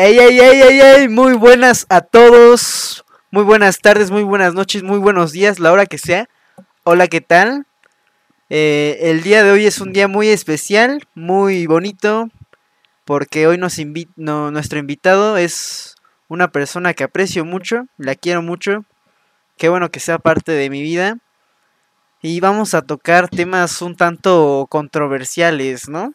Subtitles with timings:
[0.00, 3.04] Ey, ey, ey, ey, ey, muy buenas a todos.
[3.32, 6.28] Muy buenas tardes, muy buenas noches, muy buenos días, la hora que sea.
[6.84, 7.66] Hola, ¿qué tal?
[8.48, 12.28] Eh, el día de hoy es un día muy especial, muy bonito,
[13.04, 13.76] porque hoy nos
[14.14, 15.96] no, nuestro invitado es
[16.28, 18.84] una persona que aprecio mucho, la quiero mucho.
[19.56, 21.18] Qué bueno que sea parte de mi vida.
[22.22, 26.14] Y vamos a tocar temas un tanto controversiales, ¿no?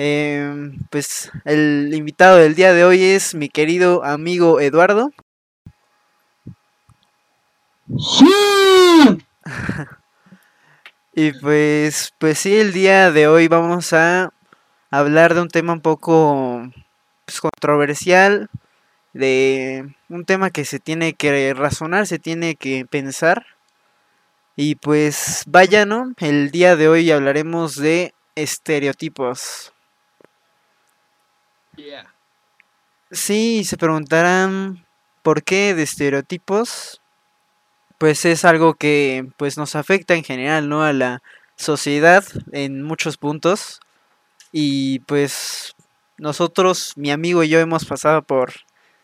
[0.00, 5.10] Em, pues el invitado del día de hoy es mi querido amigo Eduardo.
[11.14, 14.32] y pues, pues sí, el día de hoy vamos a
[14.92, 16.62] hablar de un tema un poco
[17.24, 18.50] pues, controversial,
[19.14, 23.46] de un tema que se tiene que razonar, se tiene que pensar.
[24.54, 26.12] Y pues vaya, ¿no?
[26.18, 29.72] El día de hoy hablaremos de estereotipos.
[33.10, 34.84] Sí, se preguntarán
[35.22, 37.00] por qué de estereotipos.
[37.98, 40.82] Pues es algo que pues nos afecta en general, ¿no?
[40.84, 41.22] A la
[41.56, 43.80] sociedad en muchos puntos.
[44.52, 45.74] Y pues
[46.18, 48.52] nosotros, mi amigo y yo hemos pasado por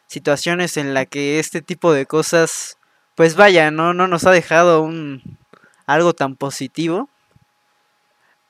[0.07, 2.79] situaciones en la que este tipo de cosas
[3.15, 5.39] pues vaya, no no nos ha dejado un
[5.87, 7.09] algo tan positivo.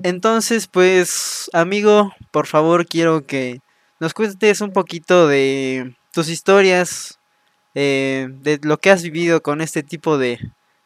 [0.02, 3.60] Entonces, pues, amigo, por favor, quiero que
[4.00, 7.18] nos cuentes un poquito de tus historias,
[7.74, 10.38] eh, de lo que has vivido con este tipo de,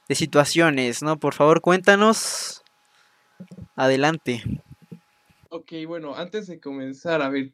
[0.08, 1.18] de situaciones, ¿no?
[1.18, 2.62] Por favor, cuéntanos.
[3.76, 4.42] Adelante.
[5.50, 7.52] Ok, bueno, antes de comenzar, a ver,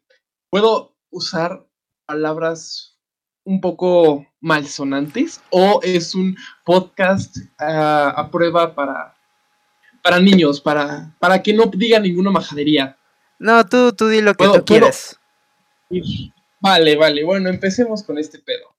[0.50, 1.66] ¿puedo usar
[2.06, 2.98] palabras
[3.44, 9.14] un poco malsonantes o es un podcast a prueba para,
[10.02, 12.98] para niños, para, para que no diga ninguna majadería?
[13.39, 14.80] No, tú, tú di lo que tú
[16.60, 18.74] Vale, vale, bueno, empecemos con este pedo.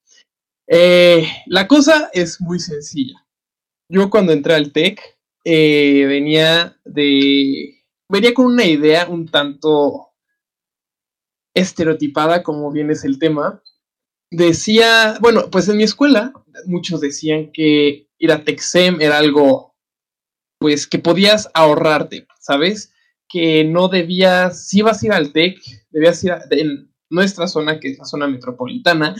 [0.67, 3.25] Eh, la cosa es muy sencilla.
[3.89, 4.99] Yo cuando entré al TEC
[5.43, 7.83] eh, venía de...
[8.09, 10.13] venía con una idea un tanto
[11.55, 13.61] estereotipada, como bien es el tema.
[14.31, 16.33] Decía, bueno, pues en mi escuela
[16.65, 19.75] muchos decían que ir a TECSEM era algo,
[20.59, 22.91] pues que podías ahorrarte, ¿sabes?
[23.29, 25.59] Que no debías, si ibas a ir al TEC,
[25.91, 26.41] debías ir a,
[27.15, 29.15] nuestra zona, que es la zona metropolitana,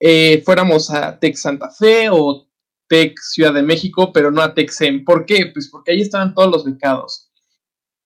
[0.00, 2.48] eh, fuéramos a Tec Santa Fe o
[2.88, 5.04] Tec Ciudad de México, pero no a TECSEM.
[5.04, 5.46] ¿Por qué?
[5.52, 7.30] Pues porque ahí estaban todos los becados.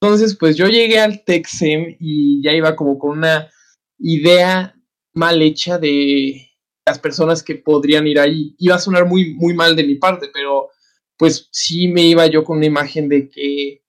[0.01, 3.51] Entonces, pues yo llegué al TECSEM y ya iba como con una
[3.99, 4.75] idea
[5.13, 6.51] mal hecha de
[6.87, 8.55] las personas que podrían ir ahí.
[8.59, 10.71] Iba a sonar muy, muy mal de mi parte, pero
[11.19, 13.83] pues sí me iba yo con una imagen de que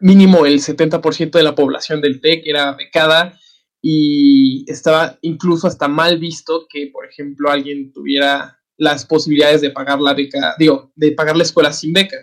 [0.00, 3.38] mínimo el 70% de la población del TEC era becada
[3.86, 10.00] y estaba incluso hasta mal visto que, por ejemplo, alguien tuviera las posibilidades de pagar
[10.00, 12.16] la beca, digo, de pagar la escuela sin beca.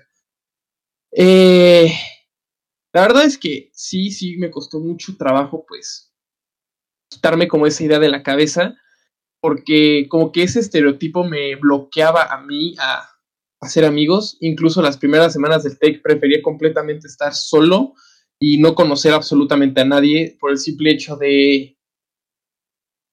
[1.12, 1.94] Eh,
[2.92, 6.12] la verdad es que sí, sí, me costó mucho trabajo, pues,
[7.12, 8.76] quitarme como esa idea de la cabeza,
[9.40, 13.08] porque como que ese estereotipo me bloqueaba a mí a
[13.60, 17.94] hacer amigos, incluso las primeras semanas del TEC prefería completamente estar solo
[18.44, 21.78] y no conocer absolutamente a nadie por el simple hecho de,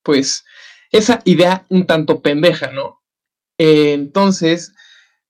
[0.02, 0.44] pues,
[0.90, 2.96] esa idea un tanto pendeja, ¿no?
[3.60, 4.72] entonces,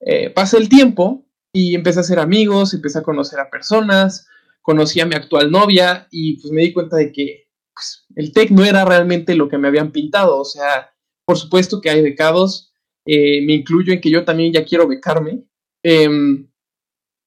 [0.01, 4.27] eh, pasa el tiempo y empecé a hacer amigos, empecé a conocer a personas,
[4.61, 8.51] conocí a mi actual novia y pues me di cuenta de que pues, el TEC
[8.51, 10.93] no era realmente lo que me habían pintado, o sea,
[11.25, 12.71] por supuesto que hay becados,
[13.05, 15.43] eh, me incluyo en que yo también ya quiero becarme,
[15.83, 16.47] em,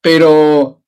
[0.00, 0.81] pero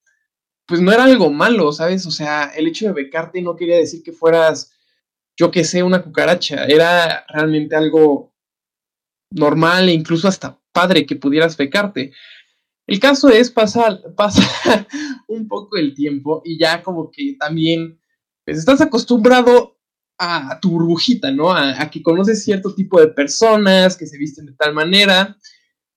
[0.67, 2.07] pues no era algo malo, ¿sabes?
[2.07, 4.73] O sea, el hecho de becarte no quería decir que fueras,
[5.37, 8.35] yo que sé, una cucaracha, era realmente algo
[9.31, 12.13] normal e incluso hasta padre que pudieras becarte.
[12.87, 14.87] El caso es pasar, pasa
[15.29, 18.01] un poco el tiempo y ya como que también
[18.45, 19.79] pues, estás acostumbrado
[20.19, 21.53] a, tu burbujita, ¿no?
[21.53, 25.37] A, que conoces cierto tipo de personas que se visten de tal manera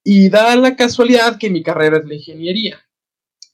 [0.03, 2.86] y da la casualidad que mi carrera es la ingeniería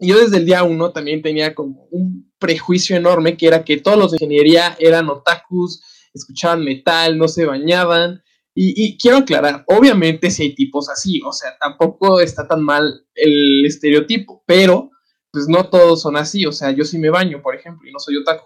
[0.04, 3.98] yo desde el día uno también tenía como un prejuicio enorme que era que todos
[3.98, 5.82] los de ingeniería eran otakus,
[6.14, 8.22] escuchaban metal, no se bañaban.
[8.56, 13.66] Y, quiero aclarar, obviamente si hay tipos así, o sea, tampoco está tan mal el
[13.66, 14.92] estereotipo, pero
[15.32, 17.98] pues no todos son así, o sea, yo sí me baño, por ejemplo, y no
[17.98, 18.46] soy otaku.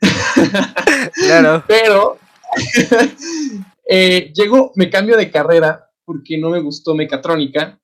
[1.14, 1.62] claro.
[1.68, 2.18] Pero
[3.88, 7.78] eh, llego, me cambio de carrera porque no me gustó mecatrónica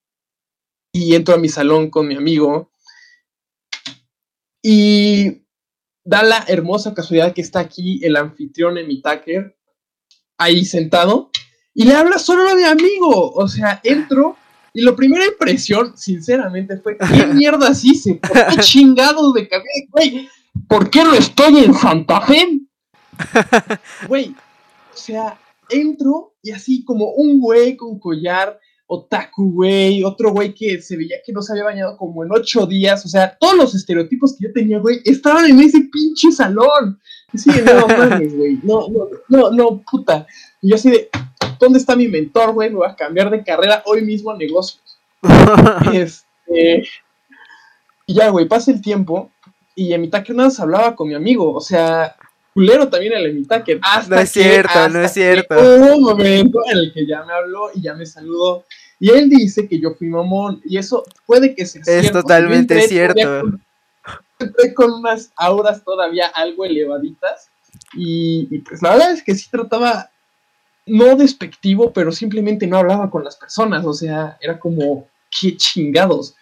[0.92, 2.72] y entro a mi salón con mi amigo
[4.66, 5.42] y
[6.04, 9.54] da la hermosa casualidad que está aquí el anfitrión en mi tacker.
[10.38, 11.30] ahí sentado
[11.74, 13.32] y le habla solo mi amigo.
[13.32, 14.38] O sea, entro
[14.72, 18.14] y la primera impresión, sinceramente, fue: ¿qué mierda hice?
[18.14, 19.68] ¿Por qué chingados de cabeza?
[19.90, 20.28] Güey,
[20.66, 22.60] ¿por qué no estoy en Santa Fe?
[24.08, 24.34] Güey,
[24.92, 25.38] o sea,
[25.68, 31.16] entro y así como un güey con collar, otaku, güey, otro güey que se veía
[31.24, 34.46] que no se había bañado como en ocho días, o sea, todos los estereotipos que
[34.46, 37.00] yo tenía, güey, estaban en ese pinche salón.
[37.34, 40.26] Sí, no mames, güey, no, no, no, no, puta.
[40.60, 41.08] Y yo así de,
[41.58, 42.70] ¿dónde está mi mentor, güey?
[42.70, 44.82] Me voy a cambiar de carrera hoy mismo a negocios.
[45.92, 46.84] este,
[48.06, 49.30] y ya, güey, pasa el tiempo
[49.74, 52.16] y en mitad que nada hablaba con mi amigo, o sea,
[52.54, 53.80] culero también el Emitaker.
[54.08, 55.54] no es cierto, no es cierto.
[55.56, 58.64] Hubo un momento en el que ya me habló y ya me saludó.
[59.00, 60.62] Y él dice que yo fui mamón.
[60.64, 62.06] Y eso puede que sea es cierto.
[62.06, 63.42] Es totalmente cierto.
[64.38, 67.48] Entré con unas auras todavía algo elevaditas.
[67.92, 70.10] Y, y, pues la verdad es que sí trataba,
[70.86, 73.84] no despectivo, pero simplemente no hablaba con las personas.
[73.84, 76.36] O sea, era como, qué chingados.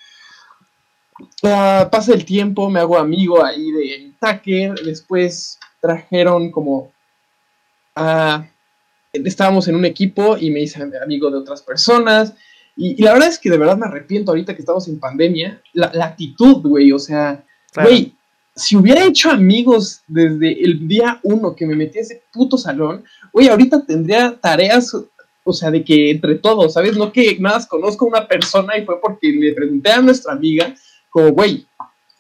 [1.43, 6.93] Uh, pasa el tiempo, me hago amigo ahí de Tucker, después trajeron como
[9.12, 12.34] estábamos en un equipo y me hice amigo de otras personas.
[12.76, 15.61] Y, la verdad es que de verdad me arrepiento ahorita que estamos en pandemia.
[15.75, 17.44] La, actitud, güey, o sea,
[17.75, 18.14] güey,
[18.55, 23.05] si hubiera hecho amigos desde el día uno que me metí a ese puto salón,
[23.32, 24.94] güey, ahorita tendría tareas,
[25.44, 26.96] o sea, de que entre todos, ¿sabes?
[26.96, 30.32] No que nada más conozco a una persona y fue porque le pregunté a nuestra
[30.32, 30.75] amiga,
[31.11, 31.67] como, güey,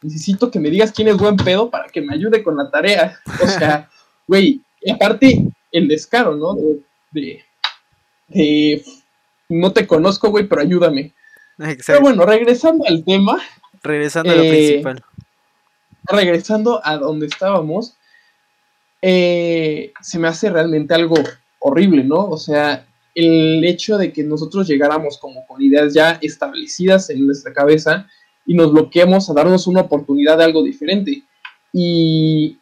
[0.02, 3.18] necesito que me digas quién es buen pedo para que me ayude con la tarea.
[3.42, 3.88] O sea,
[4.26, 4.60] güey,
[4.92, 6.56] aparte el descaro, ¿no?
[7.10, 7.42] De,
[9.48, 11.12] no te conozco, güey, pero ayúdame.
[11.58, 11.84] Exacto.
[11.86, 13.40] Pero bueno, regresando al tema.
[13.82, 15.04] Regresando a lo eh, principal.
[16.04, 17.96] Regresando a donde estábamos,
[19.00, 21.16] eh, se me hace realmente algo
[21.60, 22.28] horrible, ¿no?
[22.28, 27.52] O sea, el hecho de que nosotros llegáramos como con ideas ya establecidas en nuestra
[27.52, 28.08] cabeza
[28.46, 31.22] y nos bloqueemos a darnos una oportunidad de algo diferente.
[31.72, 32.58] Y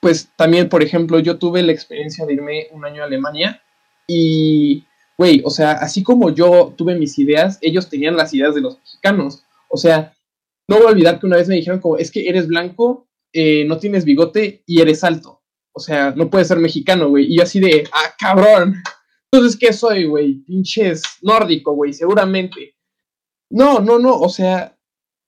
[0.00, 3.62] pues también, por ejemplo, yo tuve la experiencia de irme un año a Alemania
[4.06, 4.84] y,
[5.16, 8.78] güey, o sea, así como yo tuve mis ideas, ellos tenían las ideas de los
[8.78, 9.44] mexicanos.
[9.68, 10.12] O sea,
[10.68, 13.64] no voy a olvidar que una vez me dijeron como, es que eres blanco, eh,
[13.66, 15.42] no tienes bigote y eres alto.
[15.72, 17.32] O sea, no puedes ser mexicano, güey.
[17.32, 18.82] Y yo así de, ah, cabrón.
[19.30, 20.34] Entonces, ¿qué soy, güey?
[20.44, 22.74] Pinches nórdico, güey, seguramente.
[23.50, 24.76] No, no, no, o sea,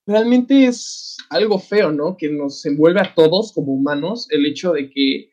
[0.05, 2.15] realmente es algo feo, ¿no?
[2.17, 5.29] Que nos envuelve a todos como humanos el hecho de que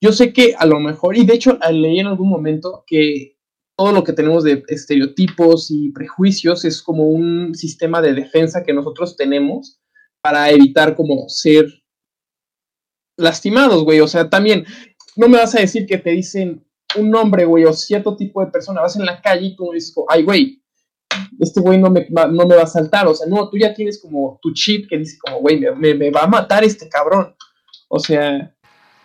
[0.00, 3.36] yo sé que a lo mejor, y de hecho leí en algún momento que
[3.76, 8.72] todo lo que tenemos de estereotipos y prejuicios es como un sistema de defensa que
[8.72, 9.80] nosotros tenemos
[10.20, 11.66] para evitar como ser
[13.16, 14.00] lastimados, güey.
[14.00, 14.64] O sea, también
[15.16, 16.64] no me vas a decir que te dicen
[16.96, 19.94] un nombre, güey, o cierto tipo de persona, vas en la calle y tú dices,
[20.08, 20.62] ay, güey,
[21.40, 24.00] este güey no me, no me va a saltar, o sea, no, tú ya tienes
[24.00, 27.34] como tu chip que dice como, güey, me, va a matar este cabrón.
[27.88, 28.52] O sea,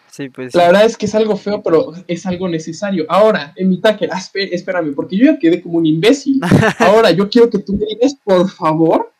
[0.09, 3.05] sí, pues, la verdad es que es algo feo, pero es algo necesario.
[3.07, 6.39] Ahora, en mi tacker, ah, espérame, porque yo ya quedé como un imbécil.
[6.79, 9.11] Ahora, yo quiero que tú me digas, por favor,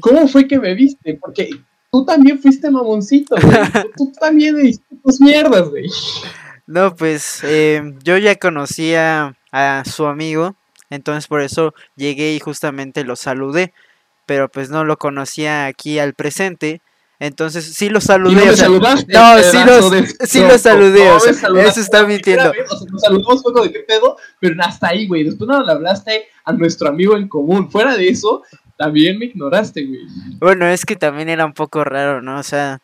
[0.00, 1.18] ¿cómo fue que me viste?
[1.20, 1.50] Porque
[1.92, 3.56] tú también fuiste mamoncito, güey.
[3.96, 5.86] tú, también hiciste tus mierdas, güey.
[6.66, 10.56] No, pues eh, yo ya conocía a su amigo
[10.90, 13.72] entonces por eso llegué y justamente lo saludé.
[14.26, 16.80] Pero pues no lo conocía aquí al presente.
[17.18, 18.44] Entonces sí lo saludé.
[18.44, 19.38] no, o saludaste, no
[20.26, 21.10] sí, lo saludé.
[21.10, 22.50] o sea, eso está mintiendo.
[22.50, 25.24] o sea, nos saludamos poco de qué pedo, pero hasta ahí, güey.
[25.24, 27.70] Después no le hablaste a nuestro amigo en común.
[27.70, 28.42] Fuera de eso,
[28.76, 30.00] también me ignoraste, güey.
[30.40, 32.38] Bueno, es que también era un poco raro, ¿no?
[32.38, 32.80] O sea,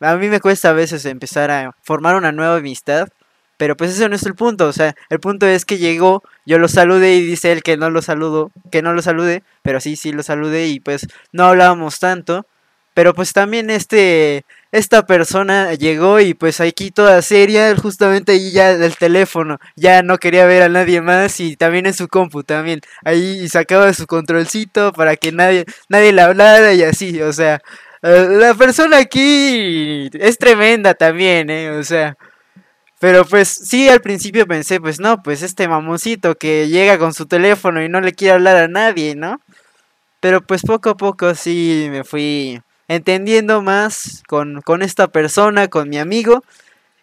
[0.00, 3.08] a mí me cuesta a veces empezar a formar una nueva amistad
[3.56, 6.58] pero pues ese no es el punto, o sea, el punto es que llegó, yo
[6.58, 9.96] lo saludé y dice él que no lo saludo, que no lo salude, pero sí,
[9.96, 12.46] sí lo saludé y pues no hablábamos tanto.
[12.94, 18.76] Pero pues también este, esta persona llegó y pues aquí toda seria, justamente ahí ya
[18.76, 22.80] del teléfono, ya no quería ver a nadie más y también en su compu también,
[23.04, 27.60] ahí sacaba su controlcito para que nadie, nadie le hablara y así, o sea,
[28.02, 32.16] eh, la persona aquí es tremenda también, eh, o sea,
[33.04, 37.26] pero pues sí, al principio pensé, pues no, pues este mamoncito que llega con su
[37.26, 39.42] teléfono y no le quiere hablar a nadie, ¿no?
[40.20, 45.90] Pero pues poco a poco sí me fui entendiendo más con, con esta persona, con
[45.90, 46.44] mi amigo.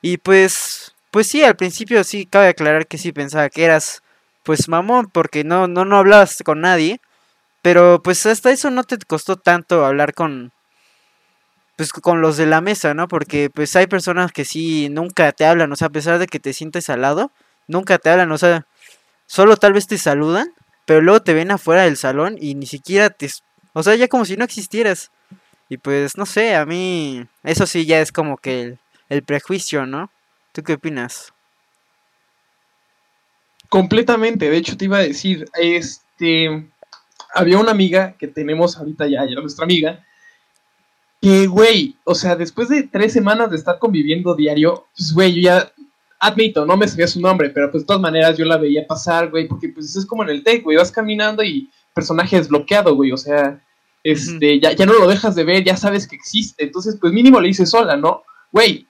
[0.01, 4.01] Y pues, pues sí, al principio sí, cabe aclarar que sí pensaba que eras
[4.41, 6.99] pues mamón porque no, no, no hablabas con nadie.
[7.61, 10.51] Pero pues hasta eso no te costó tanto hablar con,
[11.81, 13.07] pues con los de la mesa, ¿no?
[13.07, 16.39] Porque pues hay personas que sí nunca te hablan, o sea, a pesar de que
[16.39, 17.31] te sientes al lado,
[17.65, 18.67] nunca te hablan, o sea,
[19.25, 20.53] solo tal vez te saludan,
[20.85, 23.31] pero luego te ven afuera del salón y ni siquiera te...
[23.73, 25.09] O sea, ya como si no existieras.
[25.69, 29.87] Y pues, no sé, a mí eso sí ya es como que el, el prejuicio,
[29.87, 30.11] ¿no?
[30.51, 31.33] ¿Tú qué opinas?
[33.69, 36.69] Completamente, de hecho te iba a decir, este,
[37.33, 40.05] había una amiga que tenemos ahorita ya, ya nuestra amiga,
[41.21, 45.41] que, güey, o sea, después de tres semanas de estar conviviendo diario, pues, güey, yo
[45.41, 45.71] ya,
[46.19, 49.29] admito, no me sabía su nombre, pero pues de todas maneras yo la veía pasar,
[49.29, 52.95] güey, porque pues eso es como en el tech, güey, vas caminando y personaje desbloqueado,
[52.95, 53.61] güey, o sea,
[54.03, 57.39] este, ya, ya no lo dejas de ver, ya sabes que existe, entonces pues mínimo
[57.39, 58.23] le hice sola, ¿no?
[58.51, 58.87] Güey,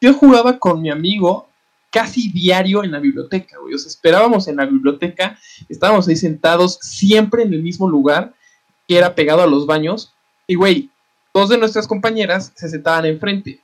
[0.00, 1.48] yo jugaba con mi amigo
[1.90, 3.72] casi diario en la biblioteca, güey.
[3.72, 5.38] O sea, esperábamos en la biblioteca,
[5.68, 8.34] estábamos ahí sentados siempre en el mismo lugar,
[8.88, 10.12] que era pegado a los baños.
[10.48, 10.90] Y, güey,
[11.34, 13.60] dos de nuestras compañeras se sentaban enfrente.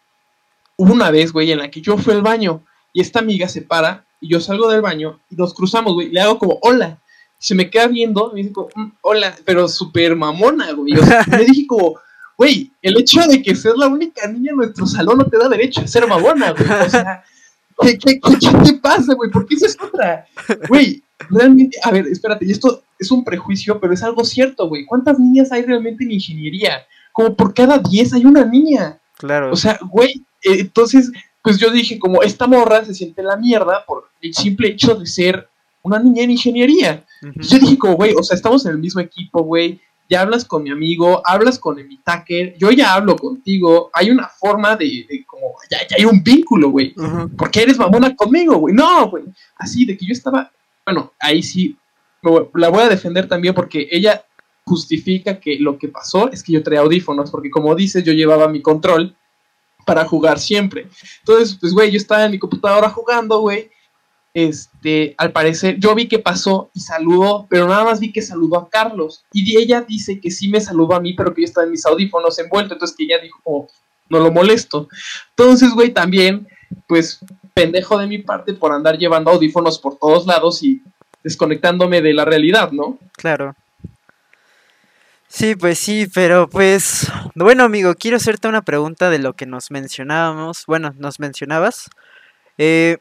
[0.76, 3.62] Hubo una vez, güey, en la que yo fui al baño y esta amiga se
[3.62, 6.10] para y yo salgo del baño y nos cruzamos, güey.
[6.10, 6.98] Le hago como, hola.
[7.38, 10.92] Se me queda viendo, me dice como, mm, hola, pero súper mamona, güey.
[10.98, 11.98] O sea, me dije como,
[12.36, 15.48] güey, el hecho de que seas la única niña en nuestro salón no te da
[15.48, 16.68] derecho a ser mamona, güey.
[16.86, 17.24] O sea,
[17.80, 19.30] ¿Qué, qué, qué, qué te pasa, güey?
[19.30, 20.26] ¿Por qué esa es otra?
[20.68, 24.84] Güey, realmente, a ver, espérate, y esto es un prejuicio, pero es algo cierto, güey.
[24.84, 26.86] ¿Cuántas niñas hay realmente en ingeniería?
[27.12, 28.98] Como por cada 10 hay una niña.
[29.16, 29.52] Claro.
[29.52, 31.10] O sea, güey, eh, entonces,
[31.42, 35.06] pues yo dije, como esta morra se siente la mierda por el simple hecho de
[35.06, 35.48] ser
[35.82, 37.04] una niña en ingeniería.
[37.22, 37.48] Uh -huh.
[37.48, 40.64] Yo dije, como, güey, o sea, estamos en el mismo equipo, güey ya hablas con
[40.64, 45.24] mi amigo, hablas con el Mitaker, yo ya hablo contigo, hay una forma de, de
[45.24, 47.62] como, ya, ya, hay un vínculo, güey, uh -huh.
[47.62, 49.24] eres mamona conmigo, güey, no, güey,
[49.56, 50.50] así de que yo estaba,
[50.84, 51.76] bueno, ahí sí,
[52.54, 54.22] la voy a defender también porque ella
[54.70, 58.46] justifica que lo que pasó es que yo traía audífonos, porque como dices, yo llevaba
[58.46, 59.16] mi control
[59.84, 60.86] para jugar siempre,
[61.18, 63.68] entonces, pues, güey, yo estaba en mi computadora jugando, güey,
[64.32, 68.58] este, al parecer, yo vi que pasó y saludó, pero nada más vi que saludó
[68.58, 69.24] a Carlos.
[69.32, 71.84] Y ella dice que sí me saludó a mí, pero que yo estaba en mis
[71.84, 73.66] audífonos envuelto, entonces que ella dijo, oh,
[74.08, 74.88] no lo molesto.
[75.30, 76.46] Entonces, güey, también,
[76.86, 77.18] pues,
[77.54, 80.80] pendejo de mi parte por andar llevando audífonos por todos lados y
[81.24, 82.98] desconectándome de la realidad, ¿no?
[83.16, 83.56] Claro.
[85.32, 89.70] Sí, pues sí, pero pues, bueno, amigo, quiero hacerte una pregunta de lo que nos
[89.70, 91.88] mencionábamos, bueno, nos mencionabas.
[92.58, 92.98] Eh,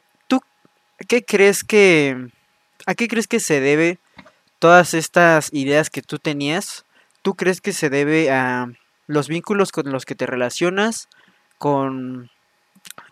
[1.07, 2.29] ¿qué crees que...
[2.85, 3.97] ¿A qué crees que se debe
[4.59, 6.85] todas estas ideas que tú tenías?
[7.23, 8.67] ¿Tú crees que se debe a
[9.07, 11.09] los vínculos con los que te relacionas?
[11.57, 12.29] ¿Con...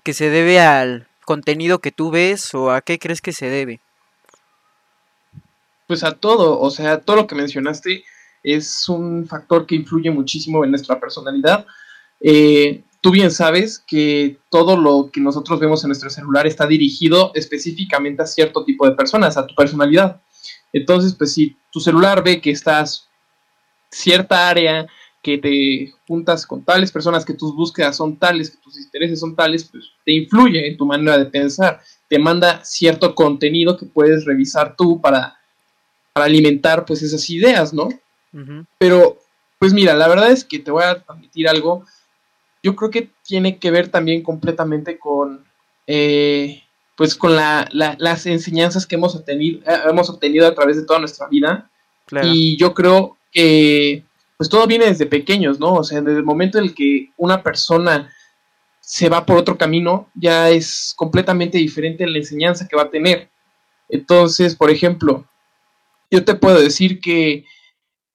[0.04, 2.54] que se debe al contenido que tú ves?
[2.54, 3.82] ¿O a qué crees que se debe?
[5.88, 8.06] Pues a todo, o sea, todo lo que mencionaste
[8.48, 11.66] es un factor que influye muchísimo en nuestra personalidad.
[12.22, 17.32] Eh, tú bien sabes que todo lo que nosotros vemos en nuestro celular está dirigido
[17.36, 20.22] específicamente a cierto tipo de personas, a tu personalidad.
[20.72, 23.10] Entonces, pues si tu celular ve que estás
[23.92, 24.88] cierta área,
[25.22, 29.36] que te juntas con tales personas, que tus búsquedas son tales, que tus intereses son
[29.36, 31.82] tales, pues te influye en tu manera de pensar.
[32.08, 35.38] Te manda cierto contenido que puedes revisar tú para,
[36.14, 37.90] para alimentar pues esas ideas, ¿no?
[38.38, 38.66] Uh -huh.
[38.78, 39.18] Pero,
[39.60, 41.86] pues mira, la verdad es que te voy a admitir algo
[42.68, 45.46] yo creo que tiene que ver también completamente con,
[45.86, 46.64] eh,
[46.98, 50.86] pues con la, la, las enseñanzas que hemos obtenido, eh, hemos obtenido a través de
[50.86, 51.70] toda nuestra vida.
[52.06, 52.28] Claro.
[52.28, 54.04] Y yo creo que,
[54.38, 55.76] pues todo viene desde pequeños, ¿no?
[55.76, 58.14] O sea, desde el momento en el que una persona
[58.82, 63.30] se va por otro camino, ya es completamente diferente la enseñanza que va a tener.
[63.88, 65.26] Entonces, por ejemplo,
[66.12, 67.46] yo te puedo decir que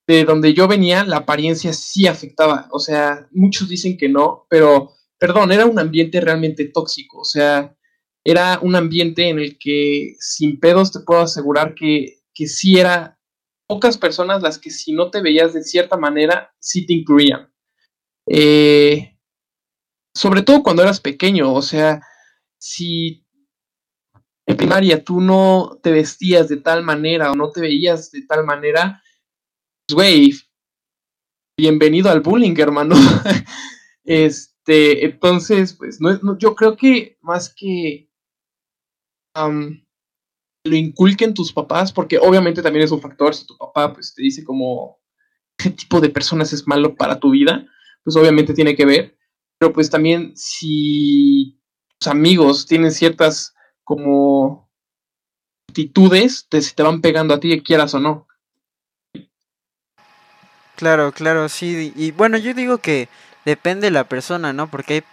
[0.06, 2.68] de donde yo venía, la apariencia sí afectaba.
[2.70, 7.20] O sea, muchos dicen que no, pero, perdón, era un ambiente realmente tóxico.
[7.20, 7.76] O sea,
[8.24, 13.18] era un ambiente en el que sin pedos te puedo asegurar que, que sí era
[13.66, 17.52] pocas personas las que si no te veías de cierta manera, sí te incluían.
[18.28, 19.18] Eh,
[20.14, 22.02] sobre todo cuando eras pequeño, o sea,
[22.58, 23.26] si
[24.46, 28.44] en primaria tú no te vestías de tal manera o no te veías de tal
[28.44, 29.01] manera,
[29.90, 30.32] güey,
[31.56, 32.94] bienvenido al bullying, hermano.
[34.04, 38.10] este, entonces, pues, no, no, yo creo que más que
[39.34, 44.22] lo inculquen tus papás, porque obviamente también es un factor, si tu papá, pues, te
[44.22, 45.00] dice como,
[45.56, 47.66] ¿qué tipo de personas es malo para tu vida?
[48.04, 49.16] Pues obviamente tiene que ver,
[49.58, 51.60] pero pues también si
[51.98, 54.70] tus amigos tienen ciertas como
[55.68, 58.26] actitudes, te, te van pegando a ti, quieras o no.
[60.76, 61.92] Claro, claro, sí.
[61.96, 63.08] Y bueno, yo digo que
[63.44, 64.68] depende de la persona, ¿no?
[64.68, 65.04] Porque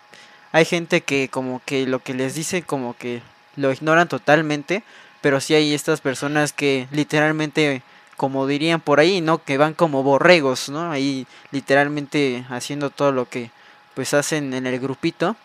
[0.51, 3.21] hay, gente que como que lo que les dice como que
[3.55, 4.83] lo ignoran totalmente.
[5.21, 7.83] pero sí hay estas personas que literalmente,
[8.17, 9.43] como dirían por ahí, ¿no?
[9.43, 10.91] Que van como borregos, ¿no?
[10.91, 13.51] Ahí literalmente haciendo todo lo que
[13.95, 15.35] pues hacen en el grupito.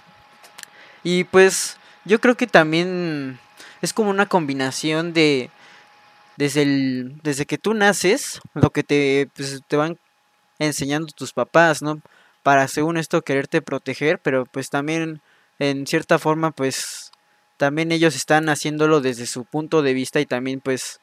[1.02, 3.38] Y pues yo creo que también
[3.82, 5.50] es como una combinación de
[6.36, 9.98] desde el desde que tú naces, lo que te pues, te van
[10.58, 12.00] enseñando tus papás, ¿no?
[12.42, 15.22] Para según esto quererte proteger, pero pues también
[15.58, 17.12] en cierta forma pues
[17.56, 21.00] también ellos están haciéndolo desde su punto de vista y también pues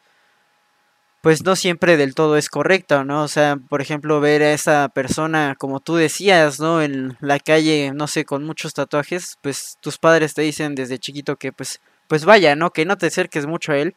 [1.22, 3.24] pues no siempre del todo es correcto, ¿no?
[3.24, 6.82] O sea, por ejemplo, ver a esa persona, como tú decías, ¿no?
[6.82, 11.36] En la calle, no sé, con muchos tatuajes, pues tus padres te dicen desde chiquito
[11.36, 12.72] que pues, pues vaya, ¿no?
[12.72, 13.96] Que no te acerques mucho a él.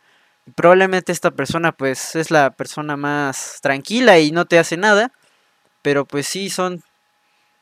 [0.54, 5.10] Probablemente esta persona pues es la persona más tranquila y no te hace nada,
[5.84, 6.82] pero pues sí son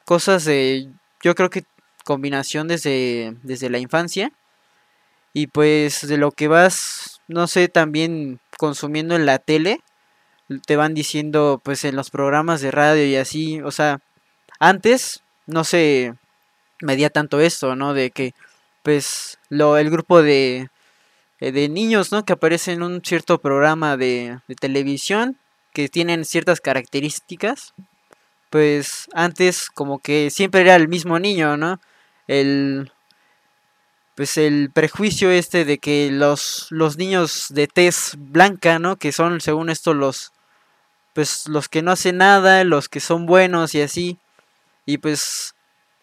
[0.04, 0.88] cosas de,
[1.24, 1.64] yo creo que
[2.04, 4.30] combinación desde, desde la infancia
[5.32, 9.80] y pues de lo que vas, no sé, también consumiendo en la tele,
[10.66, 13.98] te van diciendo pues en los programas de radio y así, o sea,
[14.60, 16.14] antes no se
[16.80, 17.92] medía tanto esto, ¿no?
[17.92, 18.34] De que
[18.84, 20.68] pues lo, el grupo de,
[21.40, 22.24] eh, de niños, ¿no?
[22.24, 25.38] Que aparecen en un cierto programa de televisión
[25.72, 27.74] que tienen ciertas características,
[28.52, 31.80] pues antes como que siempre era el mismo niño, ¿no?
[32.28, 32.92] El
[34.14, 38.96] pues el prejuicio este de que los, los niños de tez blanca, ¿no?
[38.96, 40.32] Que son según esto los
[41.14, 44.18] pues los que no hacen nada, los que son buenos y así.
[44.86, 45.54] Y pues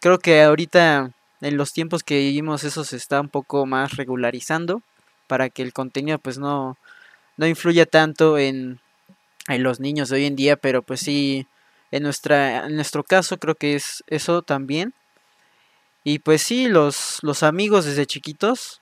[0.02, 4.82] creo que ahorita en los tiempos que vivimos eso se está un poco más regularizando
[5.28, 6.78] para que el contenido pues no
[7.38, 8.80] no influya tanto en,
[9.48, 11.48] en los niños de hoy en día, pero pues sí
[11.92, 14.94] en nuestra en nuestro caso creo que es eso también
[16.04, 18.82] y pues sí, los, los amigos desde chiquitos,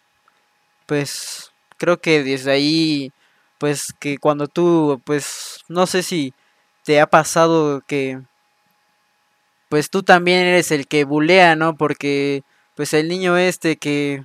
[0.85, 3.11] pues creo que desde ahí,
[3.57, 6.33] pues que cuando tú, pues no sé si
[6.85, 8.21] te ha pasado que,
[9.69, 11.75] pues tú también eres el que bulea, ¿no?
[11.75, 12.43] Porque
[12.75, 14.23] pues el niño este que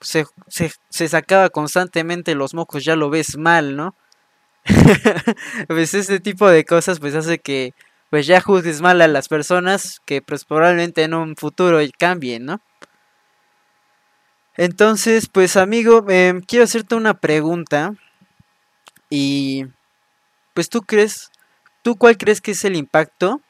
[0.00, 3.94] se, se, se sacaba constantemente los mocos, ya lo ves mal, ¿no?
[5.68, 7.74] pues ese tipo de cosas pues hace que
[8.14, 12.60] pues ya juzgues mal a las personas que pues probablemente en un futuro cambien, ¿no?
[14.56, 17.92] Entonces, pues amigo, em, quiero hacerte una pregunta
[19.10, 19.66] y
[20.54, 21.32] pues tú crees,
[21.82, 23.40] tú cuál crees que es el impacto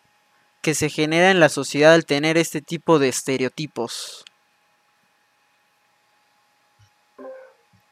[0.62, 4.24] que se genera en la sociedad al tener este tipo de estereotipos?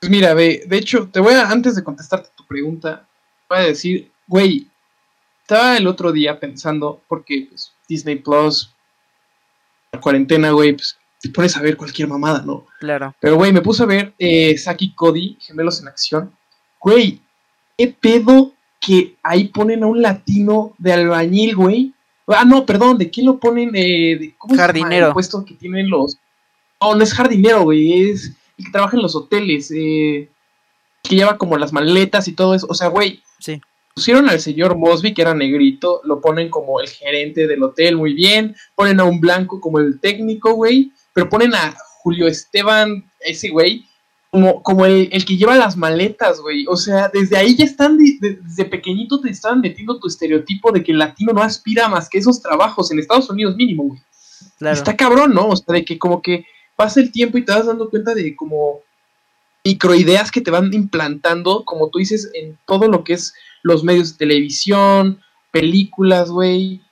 [0.00, 3.06] Pues mira, de, de hecho, te voy a, antes de contestarte tu pregunta,
[3.50, 4.71] voy a decir, güey,
[5.42, 8.74] estaba el otro día pensando, porque pues, Disney Plus,
[9.92, 12.66] la cuarentena, güey, pues te pones a ver cualquier mamada, ¿no?
[12.80, 13.14] Claro.
[13.20, 16.32] Pero, güey, me puse a ver eh, Saki Cody, Gemelos en Acción.
[16.80, 17.20] Güey,
[17.76, 21.92] ¿qué pedo que ahí ponen a un latino de albañil, güey?
[22.26, 23.70] Ah, no, perdón, ¿de quién lo ponen?
[23.74, 25.08] Eh, de, ¿Cómo jardinero.
[25.08, 26.18] el puesto que tienen los...
[26.80, 30.28] No, no es jardinero, güey, es el que trabaja en los hoteles, eh,
[31.02, 32.66] que lleva como las maletas y todo eso.
[32.68, 33.60] O sea, güey, sí
[33.94, 38.14] pusieron al señor Mosby, que era negrito, lo ponen como el gerente del hotel, muy
[38.14, 38.56] bien.
[38.74, 40.92] Ponen a un blanco como el técnico, güey.
[41.12, 43.86] Pero ponen a Julio Esteban, ese güey,
[44.30, 46.64] como, como el, que lleva las maletas, güey.
[46.66, 50.92] O sea, desde ahí ya están, desde pequeñito te están metiendo tu estereotipo de que
[50.92, 54.00] el latino no aspira más que esos trabajos, en Estados Unidos mínimo, güey.
[54.60, 55.48] Está cabrón, ¿no?
[55.48, 58.34] O sea, de que como que pasa el tiempo y te vas dando cuenta de
[58.34, 58.80] como
[59.64, 64.12] microideas que te van implantando, como tú dices, en todo lo que es los medios
[64.12, 65.20] de televisión,
[65.50, 66.82] películas, güey.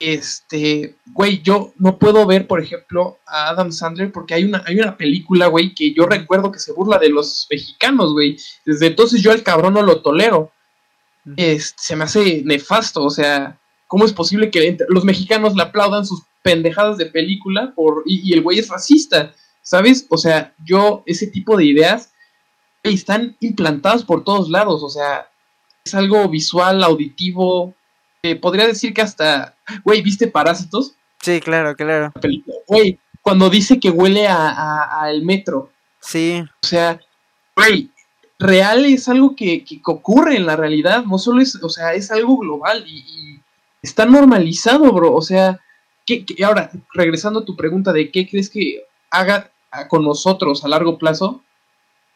[0.00, 4.78] Este, güey, yo no puedo ver, por ejemplo, a Adam Sandler porque hay una, hay
[4.78, 8.36] una película, güey, que yo recuerdo que se burla de los mexicanos, güey.
[8.64, 10.52] Desde entonces yo al cabrón no lo tolero.
[11.36, 16.04] Este, se me hace nefasto, o sea, ¿cómo es posible que los mexicanos le aplaudan
[16.04, 19.32] sus pendejadas de película por, y, y el güey es racista?
[19.64, 20.06] ¿Sabes?
[20.10, 22.12] O sea, yo, ese tipo de ideas
[22.84, 24.82] están implantadas por todos lados.
[24.84, 25.28] O sea,
[25.84, 27.74] es algo visual, auditivo.
[28.40, 30.94] podría decir que hasta, güey, ¿viste Parásitos?
[31.20, 32.12] Sí, claro, claro.
[32.68, 35.72] Güey, cuando dice que huele a, a, el metro.
[36.00, 36.44] Sí.
[36.62, 37.00] O sea,
[37.56, 37.90] güey,
[38.38, 42.10] real es algo que, que, ocurre en la realidad, no solo es, o sea, es
[42.10, 43.40] algo global y,
[43.80, 45.14] está normalizado, bro.
[45.14, 45.60] O sea,
[46.04, 49.50] que, ahora, regresando a tu pregunta de qué crees que haga
[49.88, 51.42] con nosotros a largo plazo,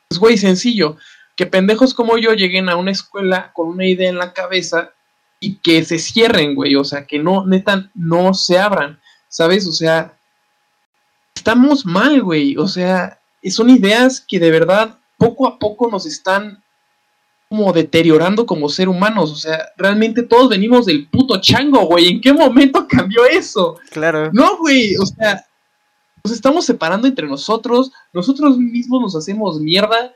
[0.08, 0.96] pues, güey, sencillo
[1.38, 4.90] que pendejos como yo lleguen a una escuela con una idea en la cabeza
[5.38, 9.64] y que se cierren, güey, o sea, que no, neta, no se abran, ¿sabes?
[9.68, 10.18] O sea,
[11.36, 16.60] estamos mal, güey, o sea, son ideas que de verdad poco a poco nos están
[17.48, 19.30] como deteriorando como ser humanos.
[19.30, 22.08] O sea, realmente todos venimos del puto chango, güey.
[22.08, 23.78] ¿En qué momento cambió eso?
[23.90, 24.30] Claro.
[24.32, 24.96] No, güey.
[24.96, 25.46] O sea,
[26.24, 27.92] nos estamos separando entre nosotros.
[28.12, 30.14] Nosotros mismos nos hacemos mierda.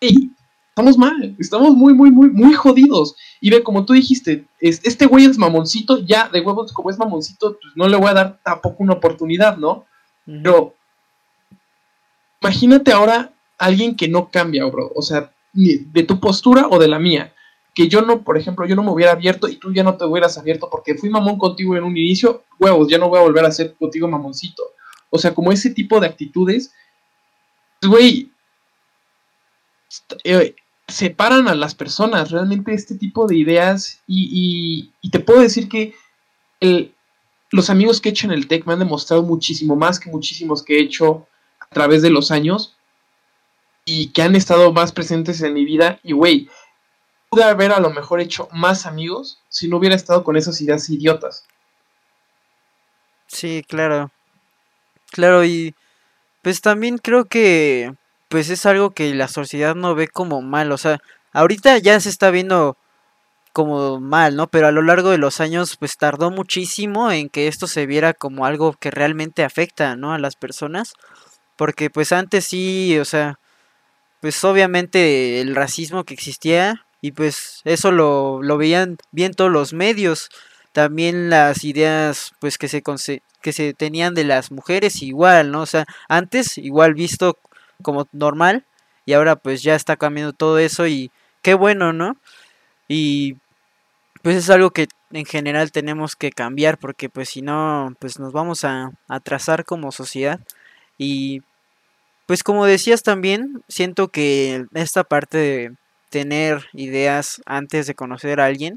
[0.00, 0.32] Y
[0.68, 1.36] estamos mal.
[1.38, 3.16] Estamos muy, muy, muy, muy jodidos.
[3.40, 5.98] Y ve, como tú dijiste, este güey es mamoncito.
[5.98, 9.56] Ya, de huevos, como es mamoncito, pues no le voy a dar tampoco una oportunidad,
[9.56, 9.86] ¿no?
[10.24, 10.74] Pero
[12.40, 14.92] imagínate ahora alguien que no cambia, bro.
[14.94, 17.34] O sea, de tu postura o de la mía.
[17.74, 20.04] Que yo no, por ejemplo, yo no me hubiera abierto y tú ya no te
[20.04, 23.44] hubieras abierto porque fui mamón contigo en un inicio, huevos, ya no voy a volver
[23.44, 24.62] a ser contigo mamoncito.
[25.10, 26.72] O sea, como ese tipo de actitudes,
[27.80, 28.32] pues, güey,
[30.24, 30.54] eh,
[30.86, 35.94] separan a las personas, realmente este tipo de ideas y, te puedo decir que
[37.50, 40.62] los amigos que he hecho en el TEC me han demostrado muchísimo más que muchísimos
[40.62, 41.26] que he hecho
[41.60, 42.76] a través de los años
[43.84, 45.98] y que han estado más presentes en mi vida.
[46.02, 46.48] Y, güey,
[47.30, 50.88] pude haber a lo mejor hecho más amigos si no hubiera estado con esas ideas
[50.90, 51.46] idiotas.
[53.26, 54.10] Sí, claro.
[55.12, 55.74] Claro, y
[56.42, 57.92] pues también creo que
[58.28, 60.72] pues es algo que la sociedad no ve como mal.
[60.72, 61.00] O sea,
[61.32, 62.76] ahorita ya se está viendo
[63.52, 64.48] como mal, ¿no?
[64.48, 68.14] Pero a lo largo de los años, pues tardó muchísimo en que esto se viera
[68.14, 70.12] como algo que realmente afecta, ¿no?
[70.14, 70.94] A las personas.
[71.56, 73.38] Porque pues antes sí, o sea,
[74.20, 79.72] pues obviamente el racismo que existía y pues eso lo, lo veían bien todos los
[79.72, 80.30] medios.
[80.72, 82.82] También las ideas pues que se,
[83.42, 85.62] que se tenían de las mujeres igual, ¿no?
[85.62, 87.38] O sea, antes igual visto
[87.82, 88.64] como normal
[89.06, 91.10] y ahora pues ya está cambiando todo eso y
[91.42, 92.16] qué bueno, ¿no?
[92.88, 93.36] Y
[94.22, 98.32] pues es algo que en general tenemos que cambiar porque pues si no pues nos
[98.32, 100.40] vamos a atrasar como sociedad
[100.98, 101.42] y
[102.26, 105.72] pues como decías también, siento que esta parte de
[106.10, 108.76] tener ideas antes de conocer a alguien,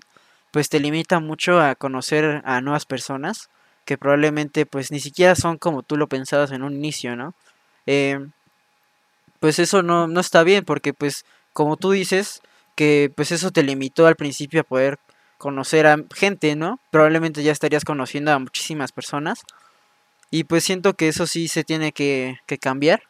[0.52, 3.50] pues te limita mucho a conocer a nuevas personas
[3.86, 7.34] que probablemente pues ni siquiera son como tú lo pensabas en un inicio, ¿no?
[7.88, 8.20] Eh,
[9.40, 12.42] pues eso no, no está bien porque pues como tú dices
[12.76, 15.00] que pues eso te limitó al principio a poder
[15.38, 16.80] conocer a gente, ¿no?
[16.92, 19.42] Probablemente ya estarías conociendo a muchísimas personas
[20.30, 23.02] y pues siento que eso sí se tiene que, que cambiar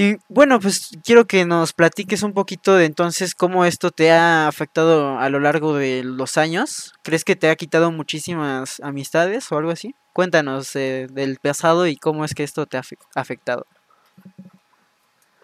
[0.00, 4.48] y bueno, pues quiero que nos platiques un poquito de entonces cómo esto te ha
[4.48, 6.94] afectado a lo largo de los años.
[7.02, 9.94] ¿Crees que te ha quitado muchísimas amistades o algo así?
[10.14, 12.82] Cuéntanos eh, del pasado y cómo es que esto te ha
[13.14, 13.66] afectado.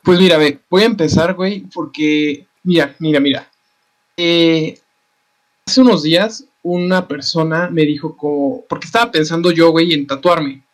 [0.02, 3.50] Pues mira, ve, voy a empezar, güey, porque, mira, mira, mira.
[4.16, 4.80] Eh,
[5.66, 10.64] hace unos días una persona me dijo como, porque estaba pensando yo, güey, en tatuarme.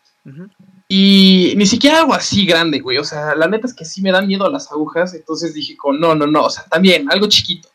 [0.94, 2.98] Y ni siquiera algo así grande, güey.
[2.98, 5.14] O sea, la neta es que sí me dan miedo a las agujas.
[5.14, 6.44] Entonces dije, con, no, no, no.
[6.44, 7.70] O sea, también, algo chiquito.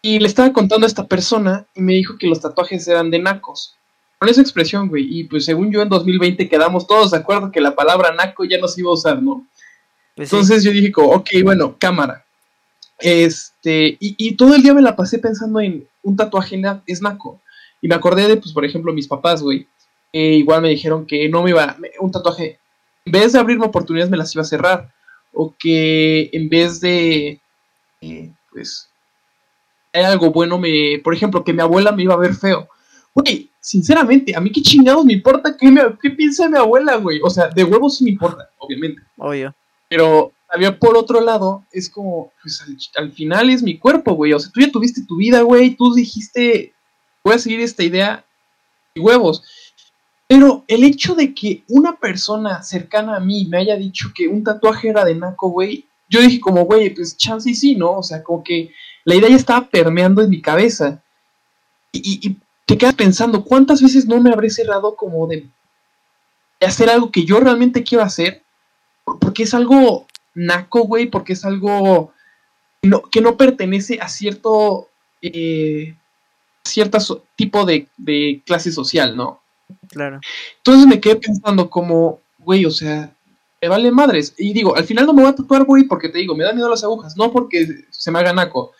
[0.00, 3.18] Y le estaba contando a esta persona y me dijo que los tatuajes eran de
[3.18, 3.76] nacos.
[4.18, 5.06] Con esa expresión, güey.
[5.06, 8.56] Y pues según yo en 2020 quedamos todos de acuerdo que la palabra naco ya
[8.56, 9.46] no se iba a usar, ¿no?
[10.16, 12.24] Pues Entonces yo dije, ok, bueno, cámara.
[13.00, 17.42] Este, y, y, todo el día me la pasé pensando en un tatuaje es naco.
[17.82, 19.68] Y me acordé de, pues, por ejemplo, mis papás, güey
[20.12, 22.58] igual me dijeron que no me iba, un tatuaje,
[23.04, 24.92] en vez de abrirme oportunidades me las iba a cerrar,
[25.32, 27.40] o que en vez de,
[28.00, 28.90] eh, pues,
[29.92, 32.68] hay algo bueno, me, por ejemplo, que mi abuela me iba a ver feo.
[33.14, 37.20] Güey, sinceramente, a mí qué chingados me importa qué, me, qué piensa mi abuela, güey.
[37.22, 39.02] O sea, de huevos sí me importa, obviamente.
[39.18, 39.54] Obvio.
[39.88, 44.32] Pero había por otro lado, es como, pues al, al final es mi cuerpo, güey.
[44.32, 45.76] O sea, tú ya tuviste tu vida, güey.
[45.76, 46.72] Tú dijiste,
[47.22, 48.24] voy a seguir esta idea
[48.94, 49.42] y huevos.
[50.32, 54.42] Pero el hecho de que una persona cercana a mí me haya dicho que un
[54.42, 57.98] tatuaje era de Naco, güey, yo dije como, güey, pues chance y sí, ¿no?
[57.98, 58.72] O sea, como que
[59.04, 61.02] la idea ya estaba permeando en mi cabeza.
[61.92, 65.50] Y, te quedas pensando, ¿cuántas veces no me habré cerrado como de,
[66.62, 68.42] hacer algo que yo realmente quiero hacer?
[69.04, 72.14] Porque es algo naco, güey, porque es algo
[73.10, 74.88] que no pertenece a cierto,
[75.20, 75.94] eh,
[77.36, 79.41] tipo de, de clase social, ¿no?
[79.88, 80.20] Claro.
[80.58, 83.14] Entonces me quedé pensando como, güey, o sea,
[83.60, 84.34] me vale madres.
[84.36, 86.52] Y digo, al final no me voy a tatuar, güey, porque te digo, me da
[86.52, 88.72] miedo las agujas, no porque se me haga naco.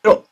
[0.00, 0.26] Pero,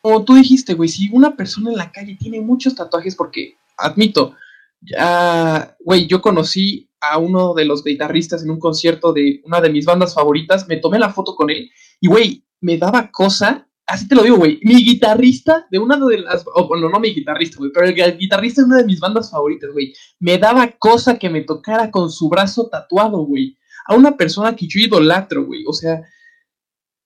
[0.00, 4.34] como tú dijiste, güey, si una persona en la calle tiene muchos tatuajes, porque, admito,
[4.80, 9.70] ya, güey, yo conocí a uno de los guitarristas en un concierto de una de
[9.70, 14.08] mis bandas favoritas, me tomé la foto con él, y, güey, me daba cosa así
[14.08, 14.60] te lo digo, güey.
[14.62, 16.44] Mi guitarrista de una de las.
[16.54, 17.70] O bueno, no mi guitarrista, güey.
[17.72, 19.94] Pero el guitarrista de una de mis bandas favoritas, güey.
[20.20, 23.56] Me daba cosa que me tocara con su brazo tatuado, güey.
[23.86, 25.64] a una persona que yo idolatro, güey.
[25.66, 26.02] O sea,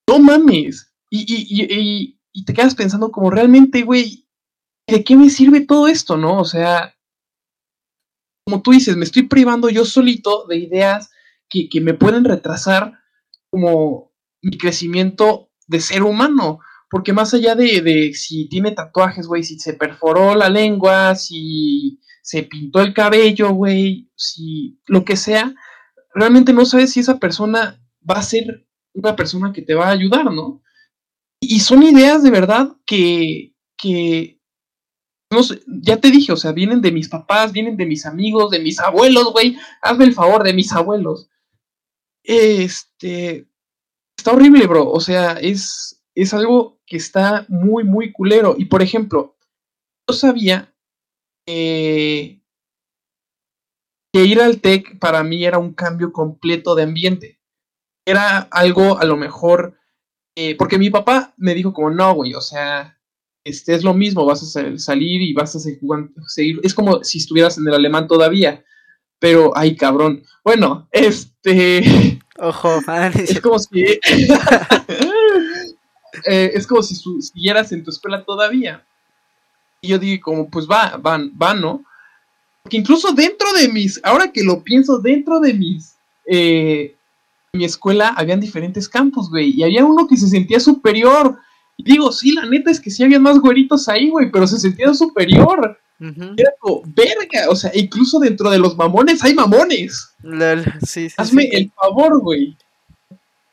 [0.08, 0.94] no mames.
[1.10, 4.28] Y, y, y, y te quedas pensando como realmente, güey,
[4.86, 6.38] ¿de qué me sirve todo esto, no?
[6.38, 6.94] O sea,
[8.46, 11.10] como tú dices, me estoy privando yo solito de ideas
[11.48, 12.98] que, que me pueden retrasar
[13.50, 14.12] como
[14.42, 16.60] mi crecimiento de ser humano.
[16.90, 22.00] Porque más allá de, de si tiene tatuajes, güey, si se perforó la lengua, si
[22.22, 25.54] se pintó el cabello, güey, si lo que sea,
[26.14, 29.92] realmente no sabes si esa persona va a ser una persona que te va a
[29.92, 30.62] ayudar, ¿no?
[31.40, 34.38] Y son ideas de verdad que, que
[35.30, 38.50] no sé, ya te dije, o sea, vienen de mis papás, vienen de mis amigos,
[38.50, 39.56] de mis abuelos, güey.
[39.82, 41.28] Hazme el favor, de mis abuelos.
[42.22, 43.46] Este.
[44.16, 44.90] Está horrible, bro.
[44.90, 48.54] O sea, es, es algo que está muy, muy culero.
[48.58, 49.36] Y por ejemplo,
[50.08, 50.74] yo sabía
[51.46, 52.40] que
[54.12, 57.40] ir al TEC para mí era un cambio completo de ambiente.
[58.04, 59.78] Era algo a lo mejor.
[60.36, 62.98] Eh, porque mi papá me dijo, como, no, güey, o sea,
[63.44, 67.58] este, es lo mismo, vas a salir y vas a seguir, es como si estuvieras
[67.58, 68.64] en el alemán todavía,
[69.18, 72.20] pero, ay, cabrón, bueno, este...
[72.38, 72.78] Ojo,
[73.14, 73.84] es como si...
[76.24, 78.84] Eh, es como si siguieras en tu escuela todavía.
[79.80, 81.84] Y yo digo, como, pues va, van, va, ¿no?
[82.62, 85.94] Porque incluso dentro de mis, ahora que lo pienso, dentro de mis,
[86.26, 86.96] eh,
[87.52, 91.38] mi escuela habían diferentes campos, güey, y había uno que se sentía superior,
[91.78, 94.92] digo, sí, la neta es que sí había más güeritos ahí, güey, pero se sentía
[94.94, 95.78] superior.
[96.00, 100.14] Era como, verga, o sea, incluso dentro de los mamones hay mamones.
[100.86, 102.56] sí, sí, Hazme el favor, güey.